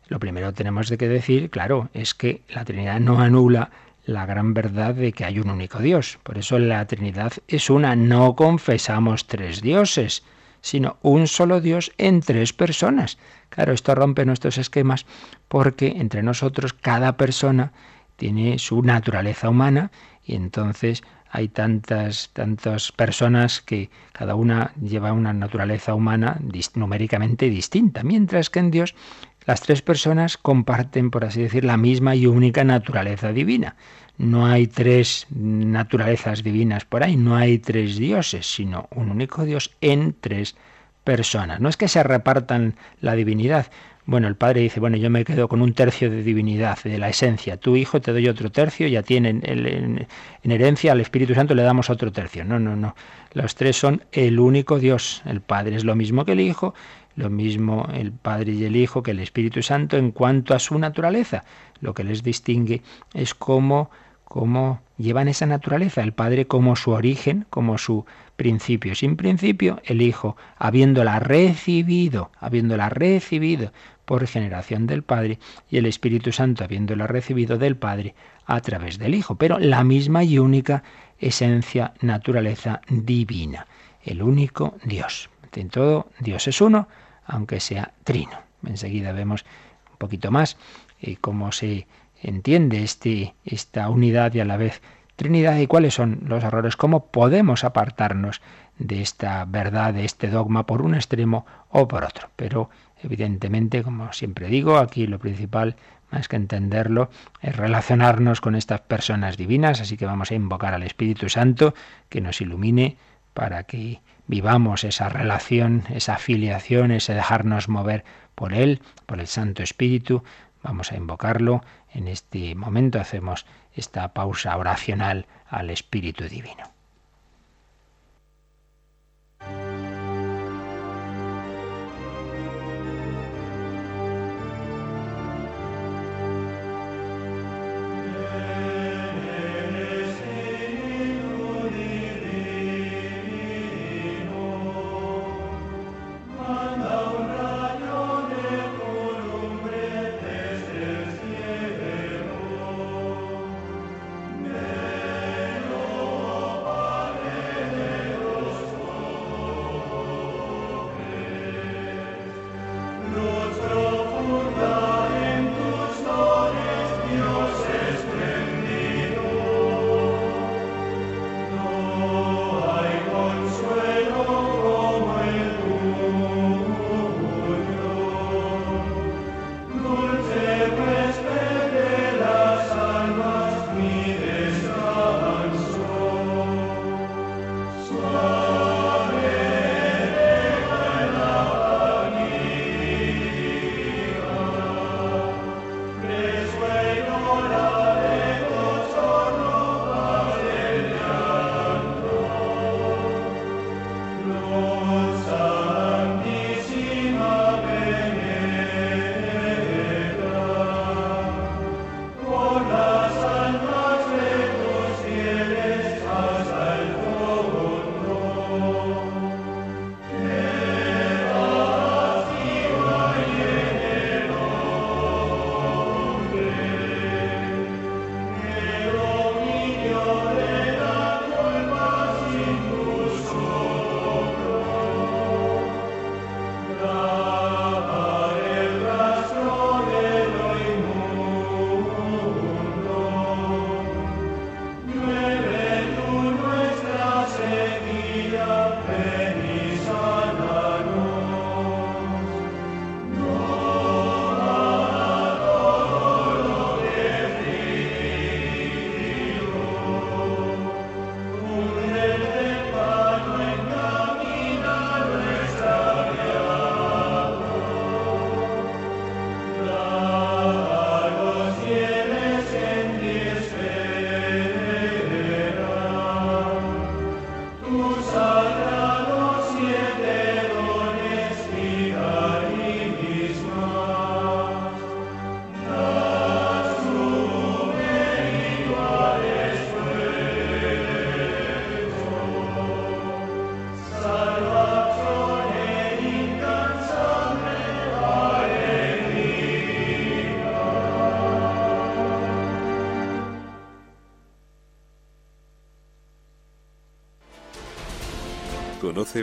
[0.08, 3.70] lo primero tenemos que decir, claro, es que la Trinidad no anula
[4.04, 6.18] la gran verdad de que hay un único Dios.
[6.24, 10.24] Por eso la Trinidad es una, no confesamos tres dioses
[10.66, 13.18] sino un solo Dios en tres personas.
[13.50, 15.06] Claro, esto rompe nuestros esquemas
[15.46, 17.70] porque entre nosotros cada persona
[18.16, 19.92] tiene su naturaleza humana
[20.24, 26.40] y entonces hay tantas, tantas personas que cada una lleva una naturaleza humana
[26.74, 28.96] numéricamente distinta, mientras que en Dios
[29.44, 33.76] las tres personas comparten, por así decir, la misma y única naturaleza divina.
[34.18, 39.76] No hay tres naturalezas divinas por ahí, no hay tres dioses, sino un único Dios
[39.80, 40.56] en tres
[41.04, 41.60] personas.
[41.60, 43.66] No es que se repartan la divinidad.
[44.06, 47.08] Bueno, el padre dice, bueno, yo me quedo con un tercio de divinidad, de la
[47.08, 47.56] esencia.
[47.56, 50.06] Tu hijo te doy otro tercio, ya tienen en,
[50.42, 52.44] en herencia al Espíritu Santo le damos otro tercio.
[52.44, 52.94] No, no, no.
[53.32, 55.22] Los tres son el único Dios.
[55.26, 56.72] El Padre es lo mismo que el Hijo,
[57.16, 60.78] lo mismo el Padre y el Hijo que el Espíritu Santo en cuanto a su
[60.78, 61.44] naturaleza.
[61.80, 63.90] Lo que les distingue es cómo
[64.26, 68.94] cómo llevan esa naturaleza, el Padre como su origen, como su principio.
[68.94, 73.72] Sin principio, el Hijo, habiéndola recibido, habiéndola recibido
[74.04, 75.38] por generación del Padre,
[75.70, 78.14] y el Espíritu Santo, habiéndola recibido del Padre
[78.46, 80.82] a través del Hijo, pero la misma y única
[81.18, 83.66] esencia, naturaleza divina,
[84.04, 85.30] el único Dios.
[85.54, 86.88] En todo, Dios es uno,
[87.24, 88.38] aunque sea trino.
[88.66, 89.46] Enseguida vemos
[89.90, 90.58] un poquito más
[91.00, 91.86] eh, cómo se
[92.22, 94.80] entiende este, esta unidad y a la vez
[95.16, 98.42] Trinidad y cuáles son los errores, cómo podemos apartarnos
[98.78, 102.28] de esta verdad, de este dogma por un extremo o por otro.
[102.36, 102.68] Pero
[103.02, 105.76] evidentemente, como siempre digo, aquí lo principal,
[106.10, 107.08] más que entenderlo,
[107.40, 111.74] es relacionarnos con estas personas divinas, así que vamos a invocar al Espíritu Santo
[112.10, 112.98] que nos ilumine
[113.32, 119.62] para que vivamos esa relación, esa afiliación, ese dejarnos mover por Él, por el Santo
[119.62, 120.22] Espíritu.
[120.62, 121.62] Vamos a invocarlo
[121.96, 126.75] en este momento hacemos esta pausa oracional al Espíritu Divino.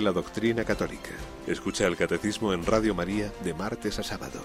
[0.01, 1.11] La doctrina católica.
[1.45, 4.41] Escucha el catecismo en Radio María de martes a sábado.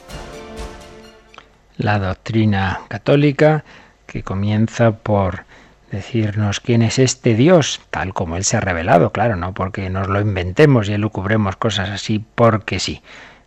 [1.78, 3.64] La doctrina católica
[4.06, 5.44] que comienza por
[5.90, 10.08] decirnos quién es este Dios, tal como Él se ha revelado, claro, no porque nos
[10.08, 13.02] lo inventemos y elucubremos cosas así porque sí.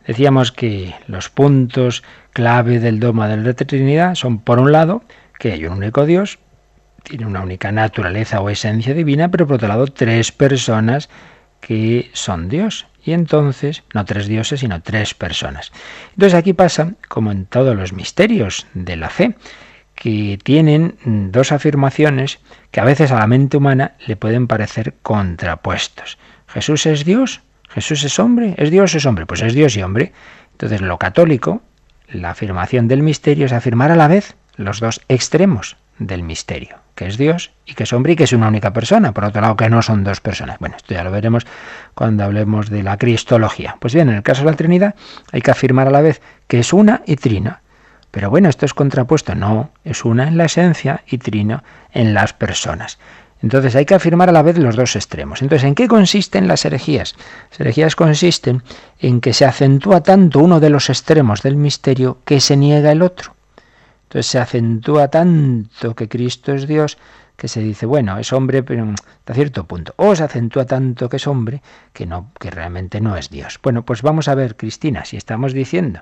[0.07, 5.03] Decíamos que los puntos clave del dogma de la Trinidad son, por un lado,
[5.37, 6.39] que hay un único Dios,
[7.03, 11.09] tiene una única naturaleza o esencia divina, pero por otro lado, tres personas
[11.61, 12.87] que son Dios.
[13.03, 15.71] Y entonces, no tres dioses, sino tres personas.
[16.11, 19.35] Entonces aquí pasa, como en todos los misterios de la fe,
[19.95, 20.97] que tienen
[21.31, 22.39] dos afirmaciones
[22.71, 26.17] que a veces a la mente humana le pueden parecer contrapuestos.
[26.47, 30.11] Jesús es Dios, Jesús es hombre, es Dios, es hombre, pues es Dios y hombre.
[30.53, 31.61] Entonces lo católico,
[32.09, 37.07] la afirmación del misterio es afirmar a la vez los dos extremos del misterio, que
[37.07, 39.55] es Dios y que es hombre y que es una única persona, por otro lado
[39.55, 40.57] que no son dos personas.
[40.59, 41.45] Bueno, esto ya lo veremos
[41.93, 43.77] cuando hablemos de la cristología.
[43.79, 44.95] Pues bien, en el caso de la Trinidad
[45.31, 47.61] hay que afirmar a la vez que es una y trina.
[48.09, 49.35] Pero bueno, esto es contrapuesto.
[49.35, 52.99] No, es una en la esencia y trino en las personas.
[53.41, 55.41] Entonces hay que afirmar a la vez los dos extremos.
[55.41, 57.15] Entonces, ¿en qué consisten las herejías?
[57.51, 58.63] Las herejías consisten
[58.99, 63.01] en que se acentúa tanto uno de los extremos del misterio que se niega el
[63.01, 63.33] otro.
[64.11, 66.97] Entonces se acentúa tanto que Cristo es Dios
[67.37, 69.93] que se dice, bueno, es hombre, pero hasta cierto punto.
[69.95, 71.61] O se acentúa tanto que es hombre
[71.93, 73.57] que no, que realmente no es Dios.
[73.63, 76.01] Bueno, pues vamos a ver, Cristina, si estamos diciendo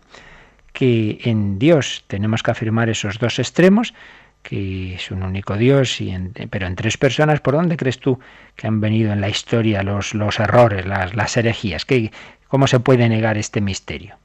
[0.73, 3.93] que en Dios tenemos que afirmar esos dos extremos,
[4.41, 6.11] que es un único Dios, y
[6.49, 8.19] pero en tres personas, ¿por dónde crees tú
[8.55, 11.85] que han venido en la historia los, los errores, las, las herejías?
[11.85, 12.11] ¿Qué,
[12.47, 14.18] ¿Cómo se puede negar este misterio?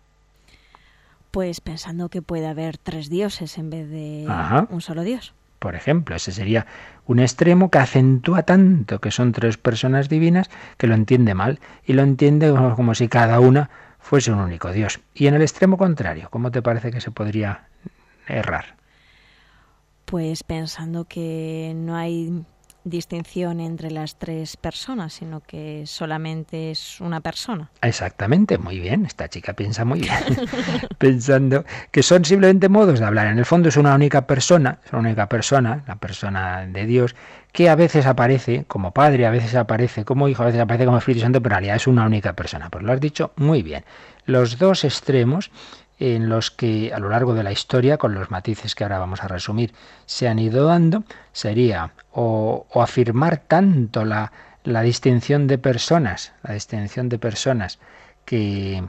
[1.34, 4.24] Pues pensando que puede haber tres dioses en vez de
[4.70, 5.34] un solo Dios.
[5.58, 6.64] Por ejemplo, ese sería
[7.06, 11.94] un extremo que acentúa tanto que son tres personas divinas que lo entiende mal y
[11.94, 13.68] lo entiende como si cada una
[13.98, 15.00] fuese un único Dios.
[15.12, 17.66] Y en el extremo contrario, ¿cómo te parece que se podría
[18.28, 18.76] errar?
[20.04, 22.44] Pues pensando que no hay
[22.84, 27.70] distinción entre las tres personas, sino que solamente es una persona.
[27.82, 30.14] Exactamente, muy bien, esta chica piensa muy bien,
[30.98, 33.26] pensando que son simplemente modos de hablar.
[33.28, 37.14] En el fondo es una única persona, es una única persona, la persona de Dios,
[37.52, 40.98] que a veces aparece como Padre, a veces aparece como Hijo, a veces aparece como
[40.98, 42.68] Espíritu Santo, pero en realidad es una única persona.
[42.68, 43.84] Pues lo has dicho muy bien.
[44.26, 45.50] Los dos extremos
[45.98, 49.22] en los que a lo largo de la historia, con los matices que ahora vamos
[49.22, 49.72] a resumir,
[50.06, 54.32] se han ido dando, sería o, afirmar tanto la,
[54.64, 57.78] la, distinción de personas, la distinción de personas
[58.24, 58.82] que,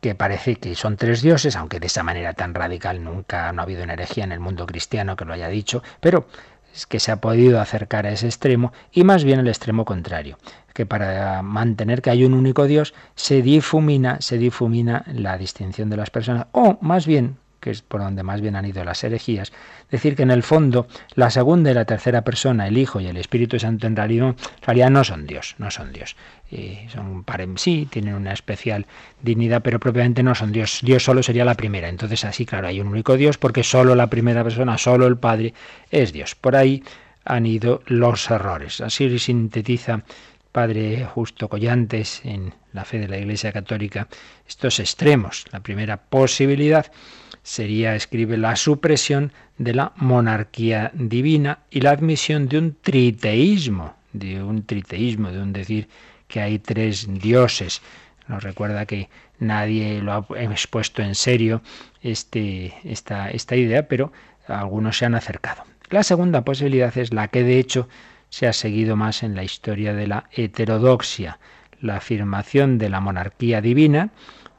[0.00, 3.64] que parece que son tres dioses, aunque de esa manera tan radical nunca no ha
[3.64, 6.26] habido una herejía en el mundo cristiano que lo haya dicho, pero
[6.88, 10.38] que se ha podido acercar a ese extremo y más bien el extremo contrario,
[10.72, 15.96] que para mantener que hay un único Dios se difumina, se difumina la distinción de
[15.96, 19.52] las personas, o más bien, que es por donde más bien han ido las herejías,
[19.90, 23.16] decir que en el fondo la segunda y la tercera persona, el Hijo y el
[23.16, 26.16] Espíritu Santo en realidad, no son Dios, no son Dios.
[26.50, 28.86] Y son parem sí, tienen una especial
[29.22, 30.80] dignidad, pero propiamente no son Dios.
[30.82, 31.88] Dios solo sería la primera.
[31.88, 35.54] Entonces así, claro, hay un único Dios porque solo la primera persona, solo el Padre
[35.90, 36.34] es Dios.
[36.34, 36.82] Por ahí
[37.24, 38.80] han ido los errores.
[38.80, 40.02] Así sintetiza
[40.52, 44.08] Padre Justo Collantes en la fe de la Iglesia Católica
[44.48, 45.44] estos extremos.
[45.52, 46.90] La primera posibilidad
[47.50, 54.40] sería, escribe, la supresión de la monarquía divina y la admisión de un triteísmo, de
[54.40, 55.88] un triteísmo, de un decir
[56.28, 57.82] que hay tres dioses.
[58.28, 59.08] Nos recuerda que
[59.40, 61.60] nadie lo ha expuesto en serio
[62.02, 64.12] este, esta, esta idea, pero
[64.46, 65.64] algunos se han acercado.
[65.88, 67.88] La segunda posibilidad es la que de hecho
[68.28, 71.40] se ha seguido más en la historia de la heterodoxia,
[71.80, 74.10] la afirmación de la monarquía divina,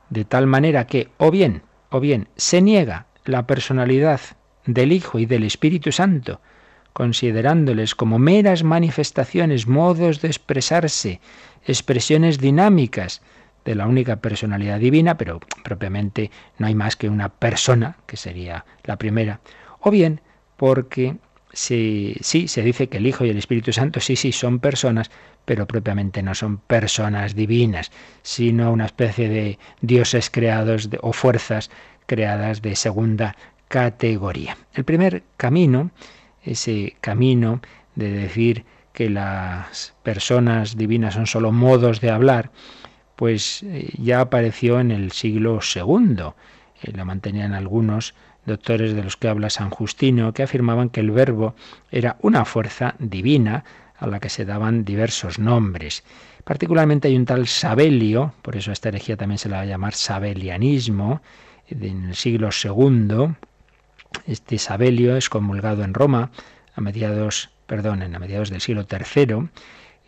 [0.10, 4.22] de tal manera que o bien, o bien se niega la personalidad
[4.66, 6.42] del Hijo y del Espíritu Santo,
[6.94, 11.20] considerándoles como meras manifestaciones, modos de expresarse,
[11.66, 13.22] expresiones dinámicas
[13.66, 18.66] de la única personalidad divina, pero propiamente no hay más que una persona, que sería
[18.84, 19.40] la primera,
[19.80, 20.22] o bien
[20.58, 21.18] porque
[21.54, 25.12] sí, sí, se dice que el Hijo y el Espíritu Santo sí, sí, son personas,
[25.46, 31.70] pero propiamente no son personas divinas, sino una especie de dioses creados o fuerzas
[32.06, 33.36] creadas de segunda
[33.68, 34.58] categoría.
[34.74, 35.92] El primer camino,
[36.44, 37.62] ese camino
[37.96, 42.52] de decir que las personas divinas son solo modos de hablar,
[43.16, 46.34] pues eh, ya apareció en el siglo II.
[46.82, 48.14] Eh, la mantenían algunos
[48.46, 51.56] doctores de los que habla San Justino, que afirmaban que el verbo
[51.92, 53.64] era una fuerza divina
[54.02, 56.04] a la que se daban diversos nombres.
[56.44, 59.94] Particularmente hay un tal Sabelio, por eso esta herejía también se la va a llamar
[59.94, 61.22] sabelianismo,
[61.70, 63.36] en el siglo II.
[64.26, 66.32] Este Sabelio es comulgado en Roma
[66.74, 69.50] a mediados, perdón, a mediados del siglo III.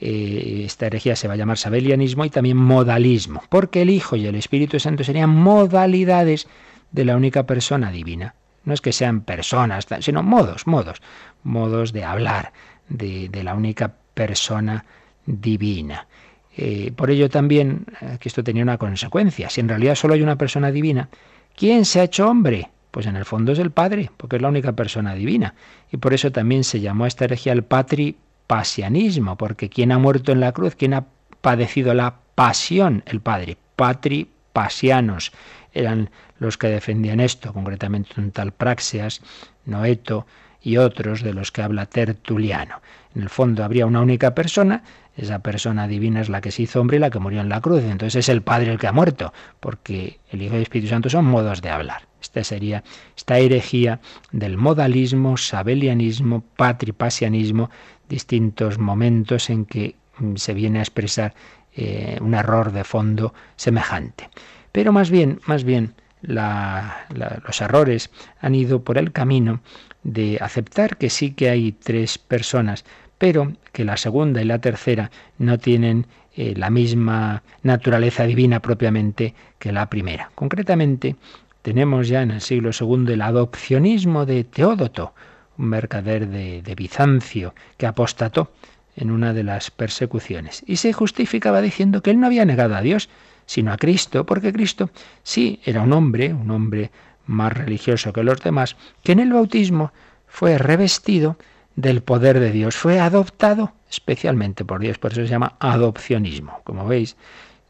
[0.02, 4.26] Eh, esta herejía se va a llamar sabelianismo y también modalismo, porque el Hijo y
[4.26, 6.48] el Espíritu Santo serían modalidades
[6.92, 8.34] de la única persona divina.
[8.66, 11.02] No es que sean personas, sino modos, modos,
[11.44, 12.54] modos de hablar
[12.90, 14.86] de, la única persona
[15.26, 16.08] divina.
[16.56, 20.22] Eh, por ello también, eh, que esto tenía una consecuencia, si en realidad solo hay
[20.22, 21.10] una persona divina,
[21.56, 22.70] ¿quién se ha hecho hombre?
[22.92, 25.56] Pues en el fondo es el Padre, porque es la única persona divina.
[25.92, 30.32] Y por eso también se llamó a esta herejía el patripasianismo, porque ¿quién ha muerto
[30.32, 30.76] en la cruz?
[30.76, 31.06] ¿Quién ha
[31.42, 33.04] padecido la pasión?
[33.08, 33.58] El Padre.
[33.76, 35.32] Patripasianos
[35.74, 39.22] eran los que defendían esto, concretamente un tal Praxeas,
[39.66, 40.28] Noeto
[40.64, 42.82] y otros de los que habla Tertuliano.
[43.16, 44.84] En el fondo habría una única persona
[45.16, 47.62] esa persona divina es la que se hizo hombre y la que murió en la
[47.62, 47.84] cruz.
[47.84, 51.10] Entonces es el Padre el que ha muerto, porque el Hijo y el Espíritu Santo
[51.10, 52.08] son modos de hablar.
[52.22, 52.84] Esta sería
[53.16, 54.00] esta herejía
[54.32, 57.70] del modalismo, sabelianismo, patripasianismo,
[58.10, 61.36] distintos momentos en que mm, se viene a expresar
[61.76, 64.30] eh, un error de fondo semejante.
[64.72, 65.94] Pero más bien, más bien,
[66.24, 68.10] los errores
[68.40, 69.60] han ido por el camino
[70.04, 72.86] de aceptar que sí que hay tres personas,
[73.18, 79.34] pero que la segunda y la tercera no tienen eh, la misma naturaleza divina propiamente
[79.60, 80.32] que la primera.
[80.36, 81.16] Concretamente,
[81.62, 85.14] tenemos ya en el siglo II el adopcionismo de Teódoto,
[85.58, 88.52] un mercader de, de Bizancio, que apostató
[88.96, 92.82] en una de las persecuciones y se justificaba diciendo que él no había negado a
[92.82, 93.10] Dios,
[93.46, 94.90] sino a Cristo, porque Cristo
[95.24, 96.92] sí era un hombre, un hombre
[97.26, 99.92] más religioso que los demás, que en el bautismo
[100.28, 101.38] fue revestido
[101.76, 102.76] del poder de Dios.
[102.76, 106.62] Fue adoptado especialmente por Dios, por eso se llama adopcionismo.
[106.64, 107.16] Como veis,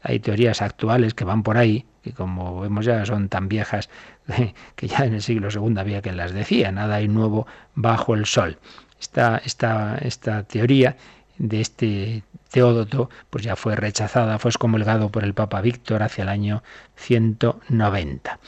[0.02, 3.90] hay teorías actuales que van por ahí, que como vemos ya son tan viejas
[4.76, 8.26] que ya en el siglo II había que las decía, nada hay nuevo bajo el
[8.26, 8.58] sol.
[9.00, 10.96] Esta, esta, teoría
[11.36, 16.28] de este Teódoto pues ya fue rechazada, fue excomulgado por el Papa Víctor hacia el
[16.28, 16.62] año
[16.96, 18.38] 190.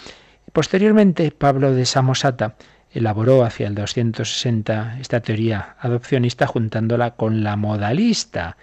[0.57, 2.57] Posteriormente, Pablo de Samosata
[2.91, 8.57] elaboró hacia el 260 esta teoría adopcionista juntándola con la modalista.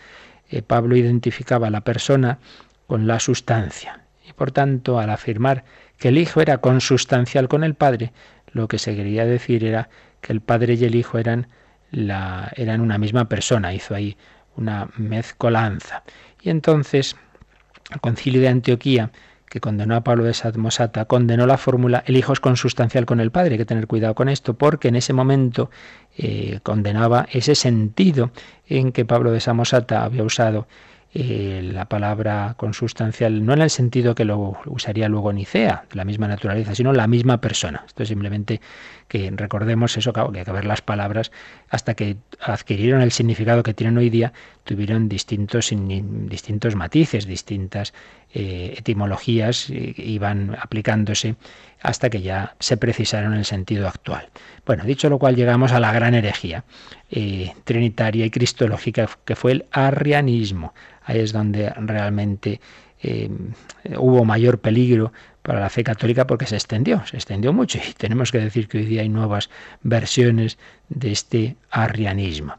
[0.49, 2.39] Eh, Pablo identificaba a la persona
[2.87, 5.65] con la sustancia y por tanto al afirmar
[5.99, 8.11] que el Hijo era consustancial con el Padre,
[8.53, 9.89] lo que se quería decir era
[10.19, 11.45] que el Padre y el Hijo eran,
[11.91, 14.17] la, eran una misma persona, hizo ahí
[14.55, 16.01] una mezcolanza.
[16.41, 17.15] Y entonces
[17.91, 19.11] el concilio de Antioquía
[19.53, 23.29] que condenó a Pablo de Samosata, condenó la fórmula el hijo es consustancial con el
[23.29, 23.51] padre.
[23.51, 25.69] Hay que tener cuidado con esto, porque en ese momento
[26.17, 28.31] eh, condenaba ese sentido
[28.67, 30.65] en que Pablo de Samosata había usado
[31.13, 36.03] eh, la palabra consustancial, no en el sentido que lo usaría luego Nicea, de la
[36.03, 37.83] misma naturaleza, sino la misma persona.
[37.85, 38.59] Esto es simplemente
[39.07, 41.31] que recordemos eso, que hay que ver las palabras
[41.69, 44.33] hasta que adquirieron el significado que tienen hoy día,
[44.63, 47.93] tuvieron distintos, distintos matices, distintas
[48.33, 51.35] eh, etimologías, iban aplicándose
[51.83, 54.29] hasta que ya se precisaron en el sentido actual.
[54.65, 56.63] Bueno, dicho lo cual, llegamos a la gran herejía
[57.11, 60.73] eh, trinitaria y cristológica que fue el arrianismo.
[61.03, 62.61] Ahí es donde realmente
[63.03, 63.29] eh,
[63.97, 68.31] hubo mayor peligro para la fe católica porque se extendió, se extendió mucho y tenemos
[68.31, 69.49] que decir que hoy día hay nuevas
[69.81, 72.55] versiones de este arrianismo.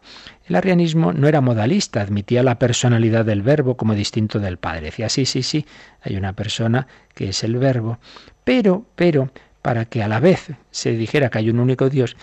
[0.46, 4.86] El arrianismo no era modalista, admitía la personalidad del verbo como distinto del Padre.
[4.86, 5.64] Decía, sí, sí, sí,
[6.02, 7.98] hay una persona que es el verbo,
[8.44, 9.30] pero, pero,
[9.62, 12.16] para que a la vez se dijera que hay un único Dios,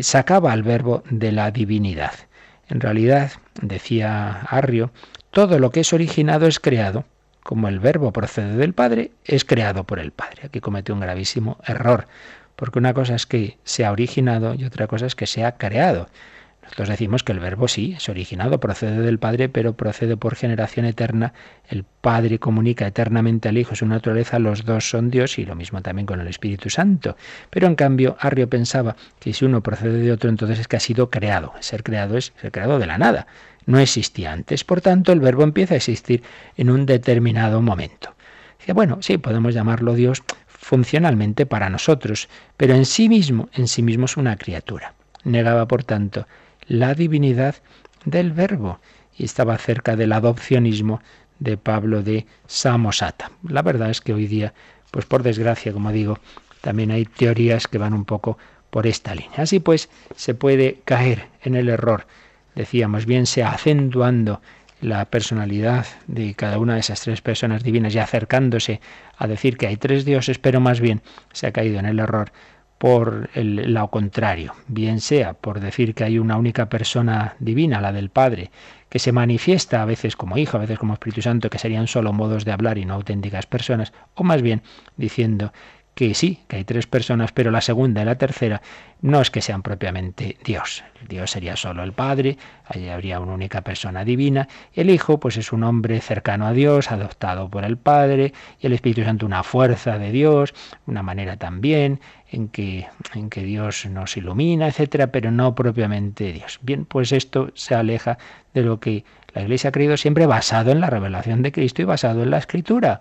[0.00, 2.12] sacaba al verbo de la divinidad.
[2.68, 4.92] En realidad, decía Arrio,
[5.30, 7.04] todo lo que es originado es creado.
[7.44, 10.46] Como el verbo procede del Padre, es creado por el Padre.
[10.46, 12.06] Aquí cometió un gravísimo error,
[12.56, 16.08] porque una cosa es que sea originado y otra cosa es que sea creado.
[16.62, 20.86] Nosotros decimos que el verbo sí es originado, procede del Padre, pero procede por generación
[20.86, 21.34] eterna.
[21.68, 25.82] El Padre comunica eternamente al Hijo su naturaleza, los dos son Dios y lo mismo
[25.82, 27.18] también con el Espíritu Santo.
[27.50, 30.80] Pero en cambio, Arrio pensaba que si uno procede de otro, entonces es que ha
[30.80, 31.52] sido creado.
[31.60, 33.26] Ser creado es ser creado de la nada.
[33.66, 34.64] No existía antes.
[34.64, 36.22] Por tanto, el verbo empieza a existir
[36.56, 38.14] en un determinado momento.
[38.58, 43.82] Dice, bueno, sí, podemos llamarlo Dios funcionalmente para nosotros, pero en sí mismo, en sí
[43.82, 44.94] mismo es una criatura.
[45.24, 46.26] Negaba, por tanto,
[46.66, 47.56] la divinidad
[48.04, 48.80] del verbo
[49.16, 51.02] y estaba cerca del adopcionismo
[51.38, 53.30] de Pablo de Samosata.
[53.46, 54.54] La verdad es que hoy día,
[54.90, 56.18] pues por desgracia, como digo,
[56.60, 58.38] también hay teorías que van un poco
[58.70, 59.42] por esta línea.
[59.42, 62.06] Así pues, se puede caer en el error,
[62.54, 64.40] decíamos bien, sea acentuando
[64.80, 68.80] la personalidad de cada una de esas tres personas divinas y acercándose
[69.16, 71.00] a decir que hay tres dioses, pero más bien
[71.32, 72.32] se ha caído en el error
[72.78, 77.92] por el lado contrario, bien sea por decir que hay una única persona divina, la
[77.92, 78.50] del Padre,
[78.90, 82.12] que se manifiesta a veces como Hijo, a veces como Espíritu Santo, que serían solo
[82.12, 84.62] modos de hablar y no auténticas personas, o más bien
[84.96, 85.52] diciendo
[85.94, 88.60] que sí, que hay tres personas, pero la segunda y la tercera
[89.00, 90.82] no es que sean propiamente Dios.
[91.08, 94.48] Dios sería solo el Padre, allí habría una única persona divina.
[94.72, 98.72] El Hijo, pues es un hombre cercano a Dios, adoptado por el Padre, y el
[98.72, 100.54] Espíritu Santo una fuerza de Dios,
[100.86, 106.58] una manera también en que, en que Dios nos ilumina, etcétera, pero no propiamente Dios.
[106.62, 108.18] Bien, pues esto se aleja
[108.54, 111.84] de lo que la Iglesia ha creído siempre basado en la revelación de Cristo y
[111.84, 113.00] basado en la Escritura.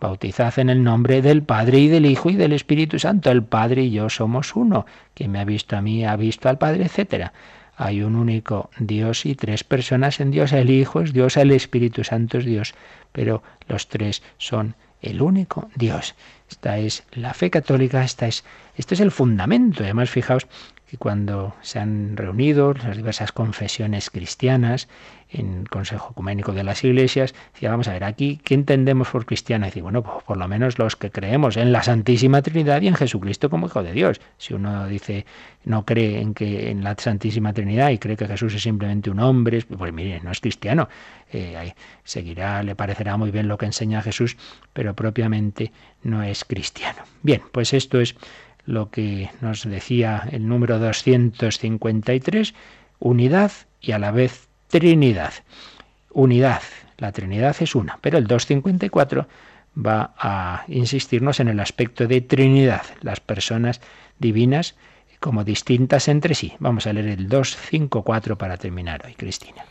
[0.00, 3.30] Bautizad en el nombre del Padre y del Hijo y del Espíritu Santo.
[3.30, 4.86] El Padre y yo somos uno.
[5.14, 7.32] Quien me ha visto a mí ha visto al Padre, etcétera.
[7.76, 10.52] Hay un único Dios y tres personas en Dios.
[10.52, 12.74] El Hijo es Dios, el Espíritu Santo es Dios,
[13.12, 16.14] pero los tres son el único Dios.
[16.50, 18.44] Esta es la fe católica, esta es,
[18.76, 19.82] esto es el fundamento.
[19.82, 20.46] Además, fijaos
[20.88, 24.88] que cuando se han reunido las diversas confesiones cristianas
[25.28, 29.26] en el Consejo Ecuménico de las Iglesias, decía, vamos a ver, aquí, ¿qué entendemos por
[29.26, 29.66] cristiano?
[29.66, 32.88] Y decir, bueno, pues por lo menos los que creemos en la Santísima Trinidad y
[32.88, 34.20] en Jesucristo como Hijo de Dios.
[34.38, 35.26] Si uno dice,
[35.64, 39.18] no cree en que en la Santísima Trinidad y cree que Jesús es simplemente un
[39.18, 40.88] hombre, pues mire, no es cristiano.
[41.32, 41.74] Eh,
[42.04, 44.36] seguirá, le parecerá muy bien lo que enseña Jesús,
[44.72, 45.72] pero propiamente
[46.04, 47.02] no es cristiano.
[47.22, 48.14] Bien, pues esto es
[48.66, 52.54] lo que nos decía el número 253,
[52.98, 55.32] unidad y a la vez Trinidad.
[56.10, 56.62] Unidad,
[56.98, 59.28] la Trinidad es una, pero el 254
[59.76, 63.80] va a insistirnos en el aspecto de Trinidad, las personas
[64.18, 64.74] divinas
[65.20, 66.52] como distintas entre sí.
[66.58, 69.64] Vamos a leer el 254 para terminar hoy, Cristina.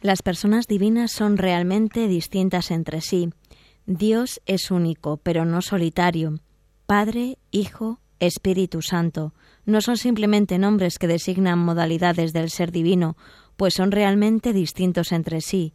[0.00, 3.30] Las personas divinas son realmente distintas entre sí.
[3.86, 6.40] Dios es único, pero no solitario.
[6.86, 9.34] Padre, Hijo, Espíritu Santo
[9.66, 13.16] no son simplemente nombres que designan modalidades del ser divino,
[13.56, 15.72] pues son realmente distintos entre sí.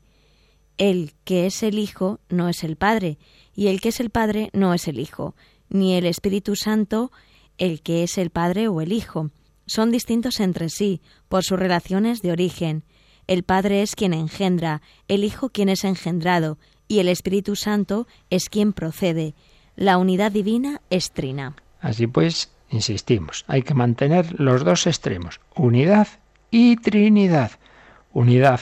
[0.77, 3.17] El que es el Hijo no es el Padre,
[3.53, 5.35] y el que es el Padre no es el Hijo,
[5.69, 7.11] ni el Espíritu Santo
[7.57, 9.29] el que es el Padre o el Hijo.
[9.65, 12.85] Son distintos entre sí por sus relaciones de origen.
[13.27, 18.47] El Padre es quien engendra, el Hijo quien es engendrado, y el Espíritu Santo es
[18.47, 19.35] quien procede.
[19.75, 21.57] La unidad divina es trina.
[21.87, 26.09] Así pues, insistimos, hay que mantener los dos extremos, unidad
[26.51, 27.51] y Trinidad.
[28.11, 28.59] Unidad,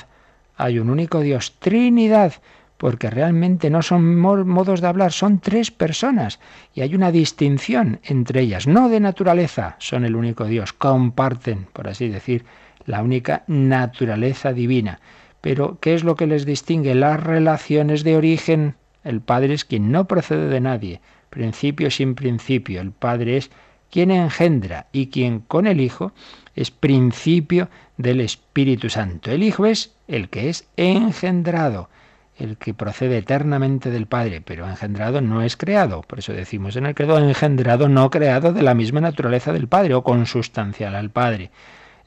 [0.57, 2.34] hay un único Dios, Trinidad,
[2.78, 6.39] porque realmente no son modos de hablar, son tres personas
[6.76, 11.88] y hay una distinción entre ellas, no de naturaleza, son el único Dios, comparten, por
[11.88, 12.45] así decir,
[12.86, 14.99] la única naturaleza divina.
[15.41, 16.93] Pero, ¿qué es lo que les distingue?
[16.93, 18.76] Las relaciones de origen.
[19.03, 22.82] El Padre es quien no procede de nadie, principio sin principio.
[22.82, 23.51] El Padre es
[23.91, 26.11] quien engendra y quien con el Hijo
[26.55, 29.32] es principio del Espíritu Santo.
[29.32, 31.89] El Hijo es el que es engendrado,
[32.38, 36.01] el que procede eternamente del Padre, pero engendrado no es creado.
[36.01, 39.93] Por eso decimos en el credo engendrado, no creado de la misma naturaleza del Padre
[39.93, 41.51] o consustancial al Padre.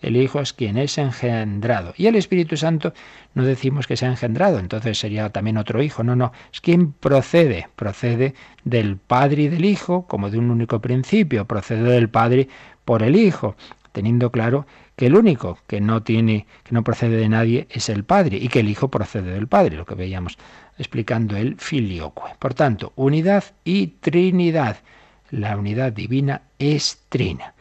[0.01, 1.93] El Hijo es quien es engendrado.
[1.97, 2.93] Y el Espíritu Santo
[3.35, 6.05] no decimos que sea engendrado, entonces sería también otro Hijo.
[6.05, 7.69] No, no, es quien procede.
[7.75, 8.35] Procede
[8.65, 11.47] del Padre y del Hijo como de un único principio.
[11.47, 12.49] Procede del Padre
[12.85, 13.57] por el Hijo,
[13.93, 18.05] teniendo claro que el único que no tiene, que no procede de nadie es el
[18.05, 20.39] Padre y que el Hijo procede del Padre, lo que veíamos
[20.79, 22.23] explicando el filioque.
[22.39, 24.79] Por tanto, unidad y trinidad.
[25.31, 27.55] La unidad divina es trina.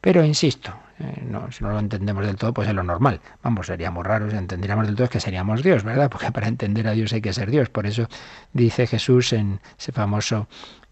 [0.00, 3.20] Pero insisto, eh, no, si no lo entendemos del todo, pues es lo normal.
[3.42, 6.10] Vamos, seríamos raros, entenderíamos del todo que seríamos Dios, ¿verdad?
[6.10, 7.68] Porque para entender a Dios hay que ser Dios.
[7.68, 8.08] Por eso
[8.52, 10.48] dice Jesús en ese famoso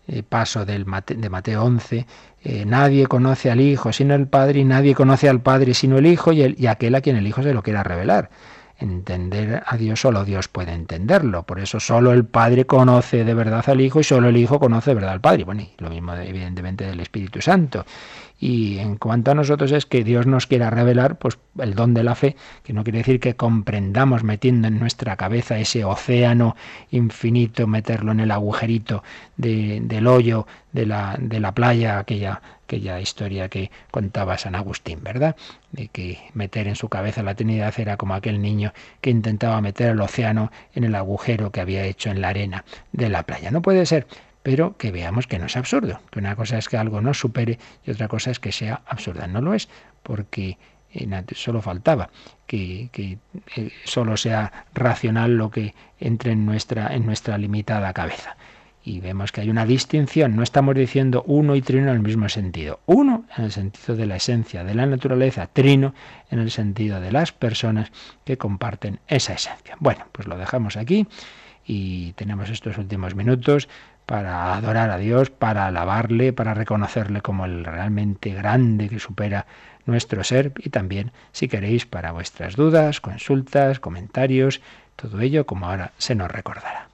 [0.07, 2.07] eh, paso del de Mateo 11,
[2.43, 6.05] eh, nadie conoce al Hijo sino el Padre y nadie conoce al Padre sino el
[6.05, 8.29] Hijo y, el, y aquel a quien el Hijo se lo quiera revelar.
[8.77, 11.45] Entender a Dios solo Dios puede entenderlo.
[11.45, 14.91] Por eso solo el Padre conoce de verdad al Hijo y solo el Hijo conoce
[14.91, 15.45] de verdad al Padre.
[15.45, 17.87] Bueno, y lo mismo evidentemente del Espíritu Santo.
[18.45, 22.05] Y en cuanto a nosotros es que Dios nos quiera revelar pues el don de
[22.05, 26.55] la fe, que no quiere decir que comprendamos metiendo en nuestra cabeza ese océano
[26.91, 29.03] infinito, meterlo en el agujerito
[29.39, 35.37] del hoyo de la, de la playa, aquella, aquella historia que contaba San Agustín, ¿verdad?
[35.73, 39.93] De que meter en su cabeza la Trinidad era como aquel niño que intentaba meter
[39.93, 43.51] el océano en el agujero que había hecho en la arena de la playa.
[43.51, 44.07] No puede ser
[44.45, 47.59] pero que veamos que no es absurdo, que una cosa es que algo nos supere
[47.85, 49.27] y otra cosa es que sea absurda.
[49.27, 49.69] No lo es,
[50.05, 50.59] porque
[51.35, 52.11] solo faltaba
[52.47, 53.19] que, que
[53.57, 58.37] eh, solo sea racional lo que entre en nuestra, en nuestra limitada cabeza
[58.85, 60.37] y vemos que hay una distinción.
[60.37, 62.81] No estamos diciendo uno y trino en el mismo sentido.
[62.85, 65.95] Uno en el sentido de la esencia de la naturaleza, trino
[66.31, 67.91] en el sentido de las personas
[68.25, 69.77] que comparten esa esencia.
[69.81, 71.07] Bueno, pues lo dejamos aquí
[71.65, 73.71] y tenemos estos últimos minutos
[74.07, 79.47] para adorar a Dios, para alabarle, para reconocerle como el realmente grande que supera
[79.87, 84.61] nuestro ser y también, si queréis, para vuestras dudas, consultas, comentarios,
[84.97, 86.89] todo ello como ahora se nos recordará.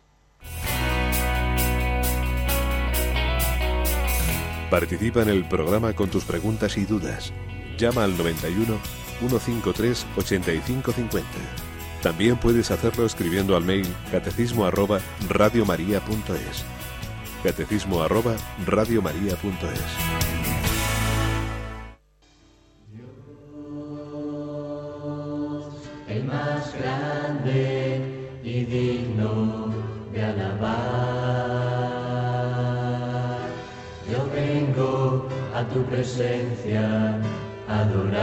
[4.71, 7.33] Participa en el programa con tus preguntas y dudas.
[7.77, 8.79] Llama al 91
[9.19, 11.29] 153 8550.
[12.03, 15.01] También puedes hacerlo escribiendo al mail catecismo arroba.
[17.43, 18.37] Catecismo arroba
[18.67, 19.81] radiomaria.es.
[26.09, 28.01] El más grande
[28.43, 29.73] y digno
[30.13, 31.01] de alabar
[35.61, 37.19] a tu presencia
[37.69, 38.21] adorar.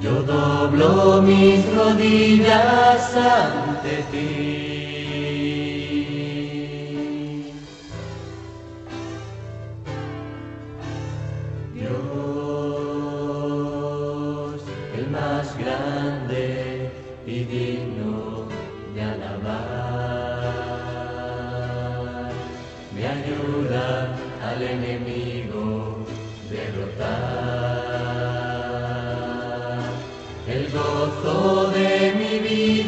[0.00, 4.65] Yo doblo mis rodillas ante ti.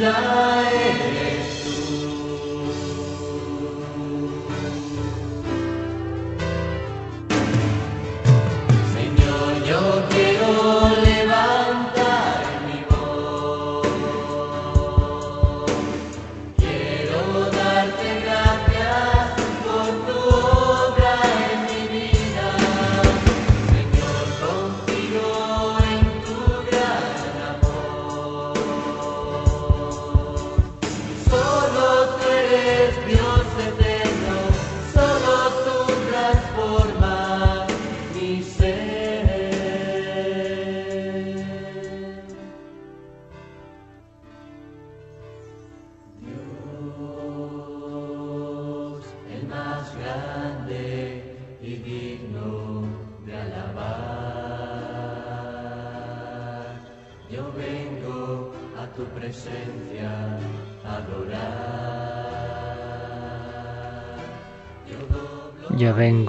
[0.09, 0.68] Yo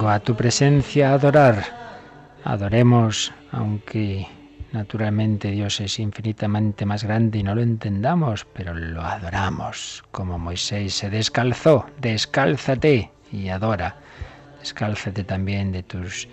[0.08, 1.66] a tu presencia adorar.
[2.45, 4.28] Adoremos, aunque
[4.72, 10.04] naturalmente Dios es infinitamente más grande y no lo entendamos, pero lo adoramos.
[10.12, 13.97] Como Moisés se descalzó, descálzate y adora.
[14.60, 16.28] Descálzate también de tus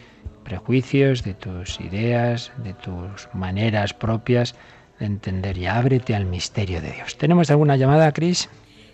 [0.44, 4.54] prejuicios, de tus ideas, de tus maneras propias
[5.00, 7.16] de entender y ábrete al misterio de Dios.
[7.18, 8.48] ¿Tenemos alguna llamada, Cris?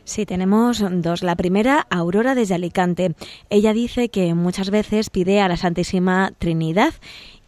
[0.05, 1.23] Sí, tenemos dos.
[1.23, 3.15] La primera, Aurora desde Alicante.
[3.51, 6.93] Ella dice que muchas veces pide a la Santísima Trinidad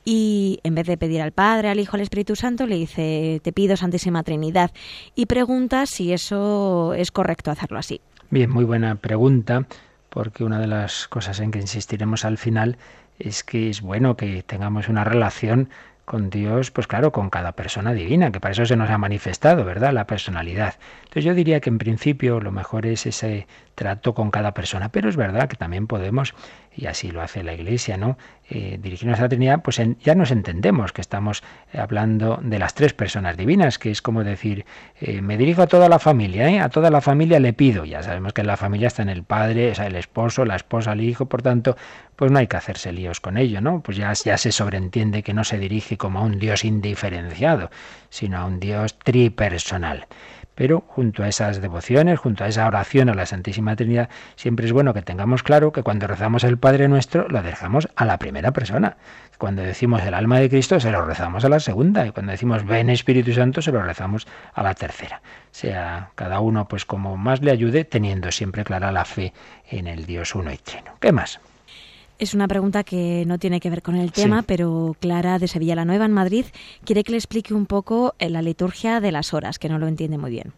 [0.05, 3.53] y en vez de pedir al Padre, al Hijo, al Espíritu Santo, le dice, te
[3.53, 4.71] pido Santísima Trinidad.
[5.15, 8.01] Y pregunta si eso es correcto hacerlo así.
[8.31, 9.67] Bien, muy buena pregunta,
[10.11, 12.77] porque una de las cosas en que insistiremos al final
[13.19, 15.71] es que es bueno que tengamos una relación
[16.05, 19.65] con Dios, pues claro, con cada persona divina, que para eso se nos ha manifestado,
[19.65, 19.93] ¿verdad?
[19.93, 20.75] La personalidad.
[21.05, 25.09] Entonces yo diría que en principio lo mejor es ese trato con cada persona, pero
[25.09, 26.35] es verdad que también podemos,
[26.75, 28.17] y así lo hace la Iglesia, ¿no?
[28.51, 32.93] Eh, dirigirnos a la Trinidad, pues ya nos entendemos que estamos hablando de las tres
[32.93, 34.67] personas divinas, que es como decir,
[35.01, 36.61] eh, me dirijo a toda la familia, ¿eh?
[36.61, 39.25] a toda la familia le pido, ya sabemos que en la familia está en el
[39.25, 41.77] padre, o el esposo, la esposa, el hijo, por tanto,
[42.17, 43.81] pues no hay que hacerse líos con ello, ¿no?
[43.81, 47.71] Pues ya, ya se sobreentiende que no se dirige como a un Dios indiferenciado,
[48.11, 50.07] sino a un Dios tripersonal.
[50.55, 54.73] Pero junto a esas devociones, junto a esa oración a la Santísima Trinidad, siempre es
[54.73, 58.53] bueno que tengamos claro que cuando rezamos el Padre Nuestro lo dejamos a la primera
[58.53, 58.97] persona.
[59.39, 62.65] Cuando decimos el alma de Cristo se lo rezamos a la segunda y cuando decimos
[62.65, 65.23] ven Espíritu Santo se lo rezamos a la tercera.
[65.51, 69.33] Sea cada uno pues como más le ayude teniendo siempre clara la fe
[69.69, 70.93] en el Dios uno y trino.
[71.01, 71.41] ¿Qué más?
[72.25, 75.75] Es una pregunta que no tiene que ver con el tema, pero Clara de Sevilla
[75.75, 76.47] la Nueva en Madrid
[76.83, 80.17] quiere que le explique un poco la liturgia de las horas, que no lo entiende
[80.17, 80.55] muy bien.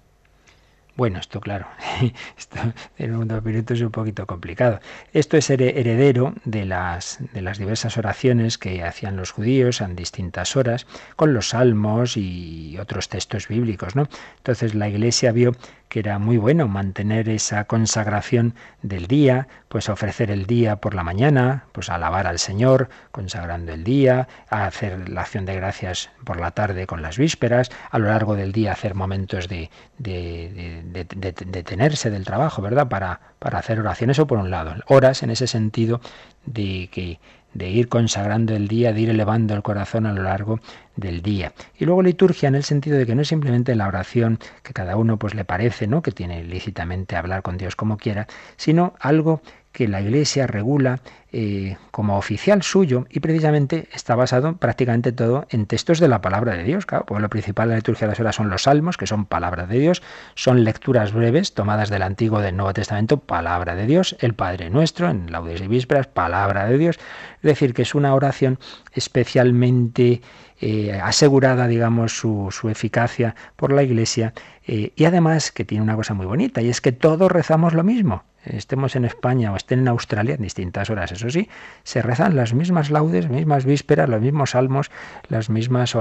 [0.95, 1.67] Bueno, esto claro,
[2.39, 2.57] esto
[2.99, 4.79] en dos minutos es un poquito complicado.
[5.13, 10.55] Esto es heredero de las, de las diversas oraciones que hacían los judíos en distintas
[10.55, 10.87] horas,
[11.17, 14.09] con los salmos y otros textos bíblicos, ¿no?
[14.37, 15.53] Entonces la Iglesia vio
[15.89, 21.03] que era muy bueno mantener esa consagración del día, pues ofrecer el día por la
[21.03, 26.51] mañana, pues alabar al Señor, consagrando el día, hacer la acción de gracias por la
[26.51, 32.11] tarde con las vísperas, a lo largo del día hacer momentos de, de, de, detenerse
[32.11, 32.89] del trabajo, ¿verdad?
[32.89, 36.01] Para, para hacer oraciones o por un lado, horas en ese sentido
[36.47, 37.21] de que
[37.57, 40.61] de ir consagrando el día, de ir elevando el corazón a lo largo
[40.95, 41.53] del día.
[41.79, 44.97] Y luego liturgia en el sentido de que no es simplemente la oración que cada
[44.97, 46.03] uno pues le parece, ¿no?
[46.03, 48.27] que tiene lícitamente hablar con Dios como quiera,
[48.57, 49.41] sino algo
[49.77, 51.01] que la Iglesia regula
[51.33, 56.57] eh, como oficial suyo y precisamente está basado prácticamente todo en textos de la palabra
[56.57, 56.87] de Dios.
[56.87, 59.27] Claro, pues lo principal de la liturgia de las horas son los salmos, que son
[59.27, 60.03] palabra de Dios,
[60.35, 65.11] son lecturas breves tomadas del Antiguo del Nuevo Testamento, palabra de Dios, el Padre Nuestro,
[65.11, 66.97] en laudes y vísperas, palabra de Dios.
[66.97, 68.59] Es decir, que es una oración
[68.95, 70.23] especialmente
[70.63, 74.33] eh, asegurada, digamos, su, su, eficacia por la Iglesia
[74.67, 77.85] eh, y además que tiene una cosa muy bonita y es que todos rezamos lo
[77.85, 81.49] mismo estemos en España o estén en Australia, en distintas horas, eso sí,
[81.83, 84.91] se rezan las mismas laudes, mismas vísperas, los mismos salmos,
[85.29, 85.95] las mismas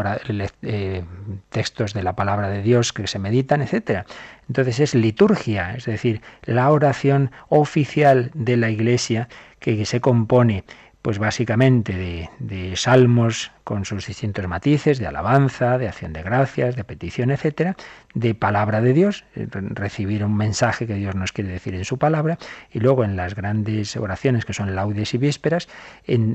[0.61, 1.03] eh,
[1.49, 4.05] textos de la palabra de Dios que se meditan, etcétera.
[4.47, 9.27] Entonces es liturgia, es decir, la oración oficial de la Iglesia
[9.59, 10.63] que se compone
[11.05, 16.83] pues básicamente de, salmos con sus distintos matices, de alabanza, de acción de gracias, de
[16.83, 17.75] petición, etcétera,
[18.15, 21.99] de palabra de Dios, eh, recibir un mensaje que Dios nos quiere decir en su
[21.99, 22.39] palabra,
[22.71, 25.67] y luego en las grandes oraciones que son laudes y vísperas,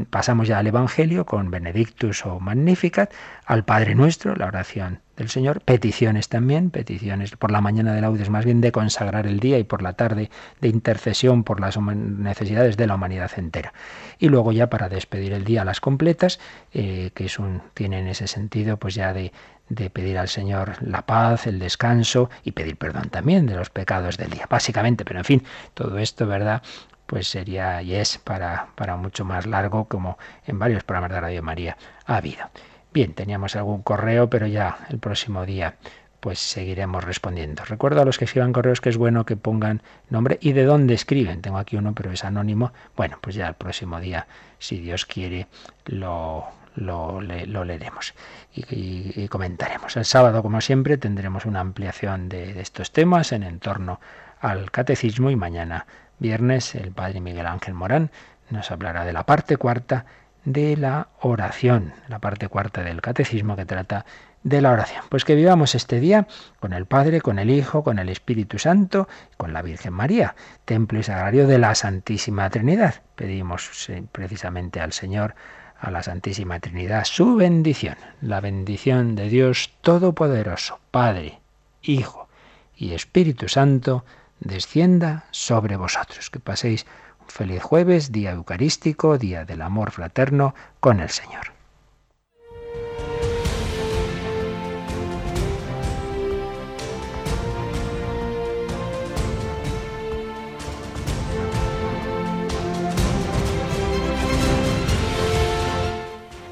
[0.09, 3.13] pasamos ya al Evangelio con Benedictus o Magnificat,
[3.47, 8.31] al Padre Nuestro, la oración del Señor, peticiones también, peticiones por la mañana de laudes
[8.31, 10.31] más bien de consagrar el día y por la tarde
[10.63, 13.75] de intercesión por las necesidades de la humanidad entera.
[14.19, 16.41] Y luego ya para despedir el día las completas,
[16.73, 19.33] eh, que es un, tiene en ese sentido pues ya de,
[19.69, 24.17] de pedir al Señor la paz, el descanso y pedir perdón también de los pecados
[24.17, 25.45] del día, básicamente, pero en fin,
[25.75, 26.63] todo esto, ¿verdad?
[27.05, 30.17] Pues sería y es para, para mucho más largo como
[30.47, 32.49] en varios programas de Radio María ha habido.
[32.93, 35.77] Bien, teníamos algún correo, pero ya el próximo día
[36.19, 37.65] pues seguiremos respondiendo.
[37.65, 40.95] Recuerdo a los que escriban correos que es bueno que pongan nombre y de dónde
[40.95, 41.41] escriben.
[41.41, 42.73] Tengo aquí uno, pero es anónimo.
[42.97, 44.27] Bueno, pues ya el próximo día,
[44.59, 45.47] si Dios quiere,
[45.87, 48.15] lo, lo, leeremos
[48.55, 49.97] y, comentaremos.
[49.97, 54.01] El sábado, como siempre, tendremos una ampliación de, de estos temas en torno
[54.41, 55.87] al catecismo y mañana,
[56.19, 58.11] viernes, el padre Miguel Ángel Morán
[58.51, 60.07] nos hablará de la parte cuarta
[60.45, 64.07] de la oración, la parte cuarta del catecismo que trata
[64.43, 65.05] de la oración.
[65.09, 66.27] Pues que vivamos este día
[66.61, 70.35] con el Padre, con el Hijo, con el Espíritu Santo, con la Virgen María,
[70.65, 73.03] templo y sagrario de la Santísima Trinidad.
[73.17, 75.35] Pedimos precisamente al Señor,
[75.79, 81.41] a la Santísima Trinidad, su bendición, la bendición de Dios Todopoderoso, Padre,
[81.83, 82.29] Hijo
[82.77, 84.05] y Espíritu Santo,
[84.41, 86.31] descienda sobre vosotros.
[86.31, 86.87] Que paséis
[87.31, 91.53] Feliz jueves, día eucarístico, día del amor fraterno con el Señor.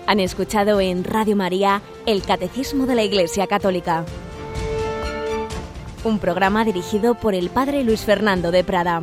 [0.07, 4.07] Han escuchado en Radio María el Catecismo de la Iglesia Católica,
[6.05, 9.03] un programa dirigido por el Padre Luis Fernando de Prada.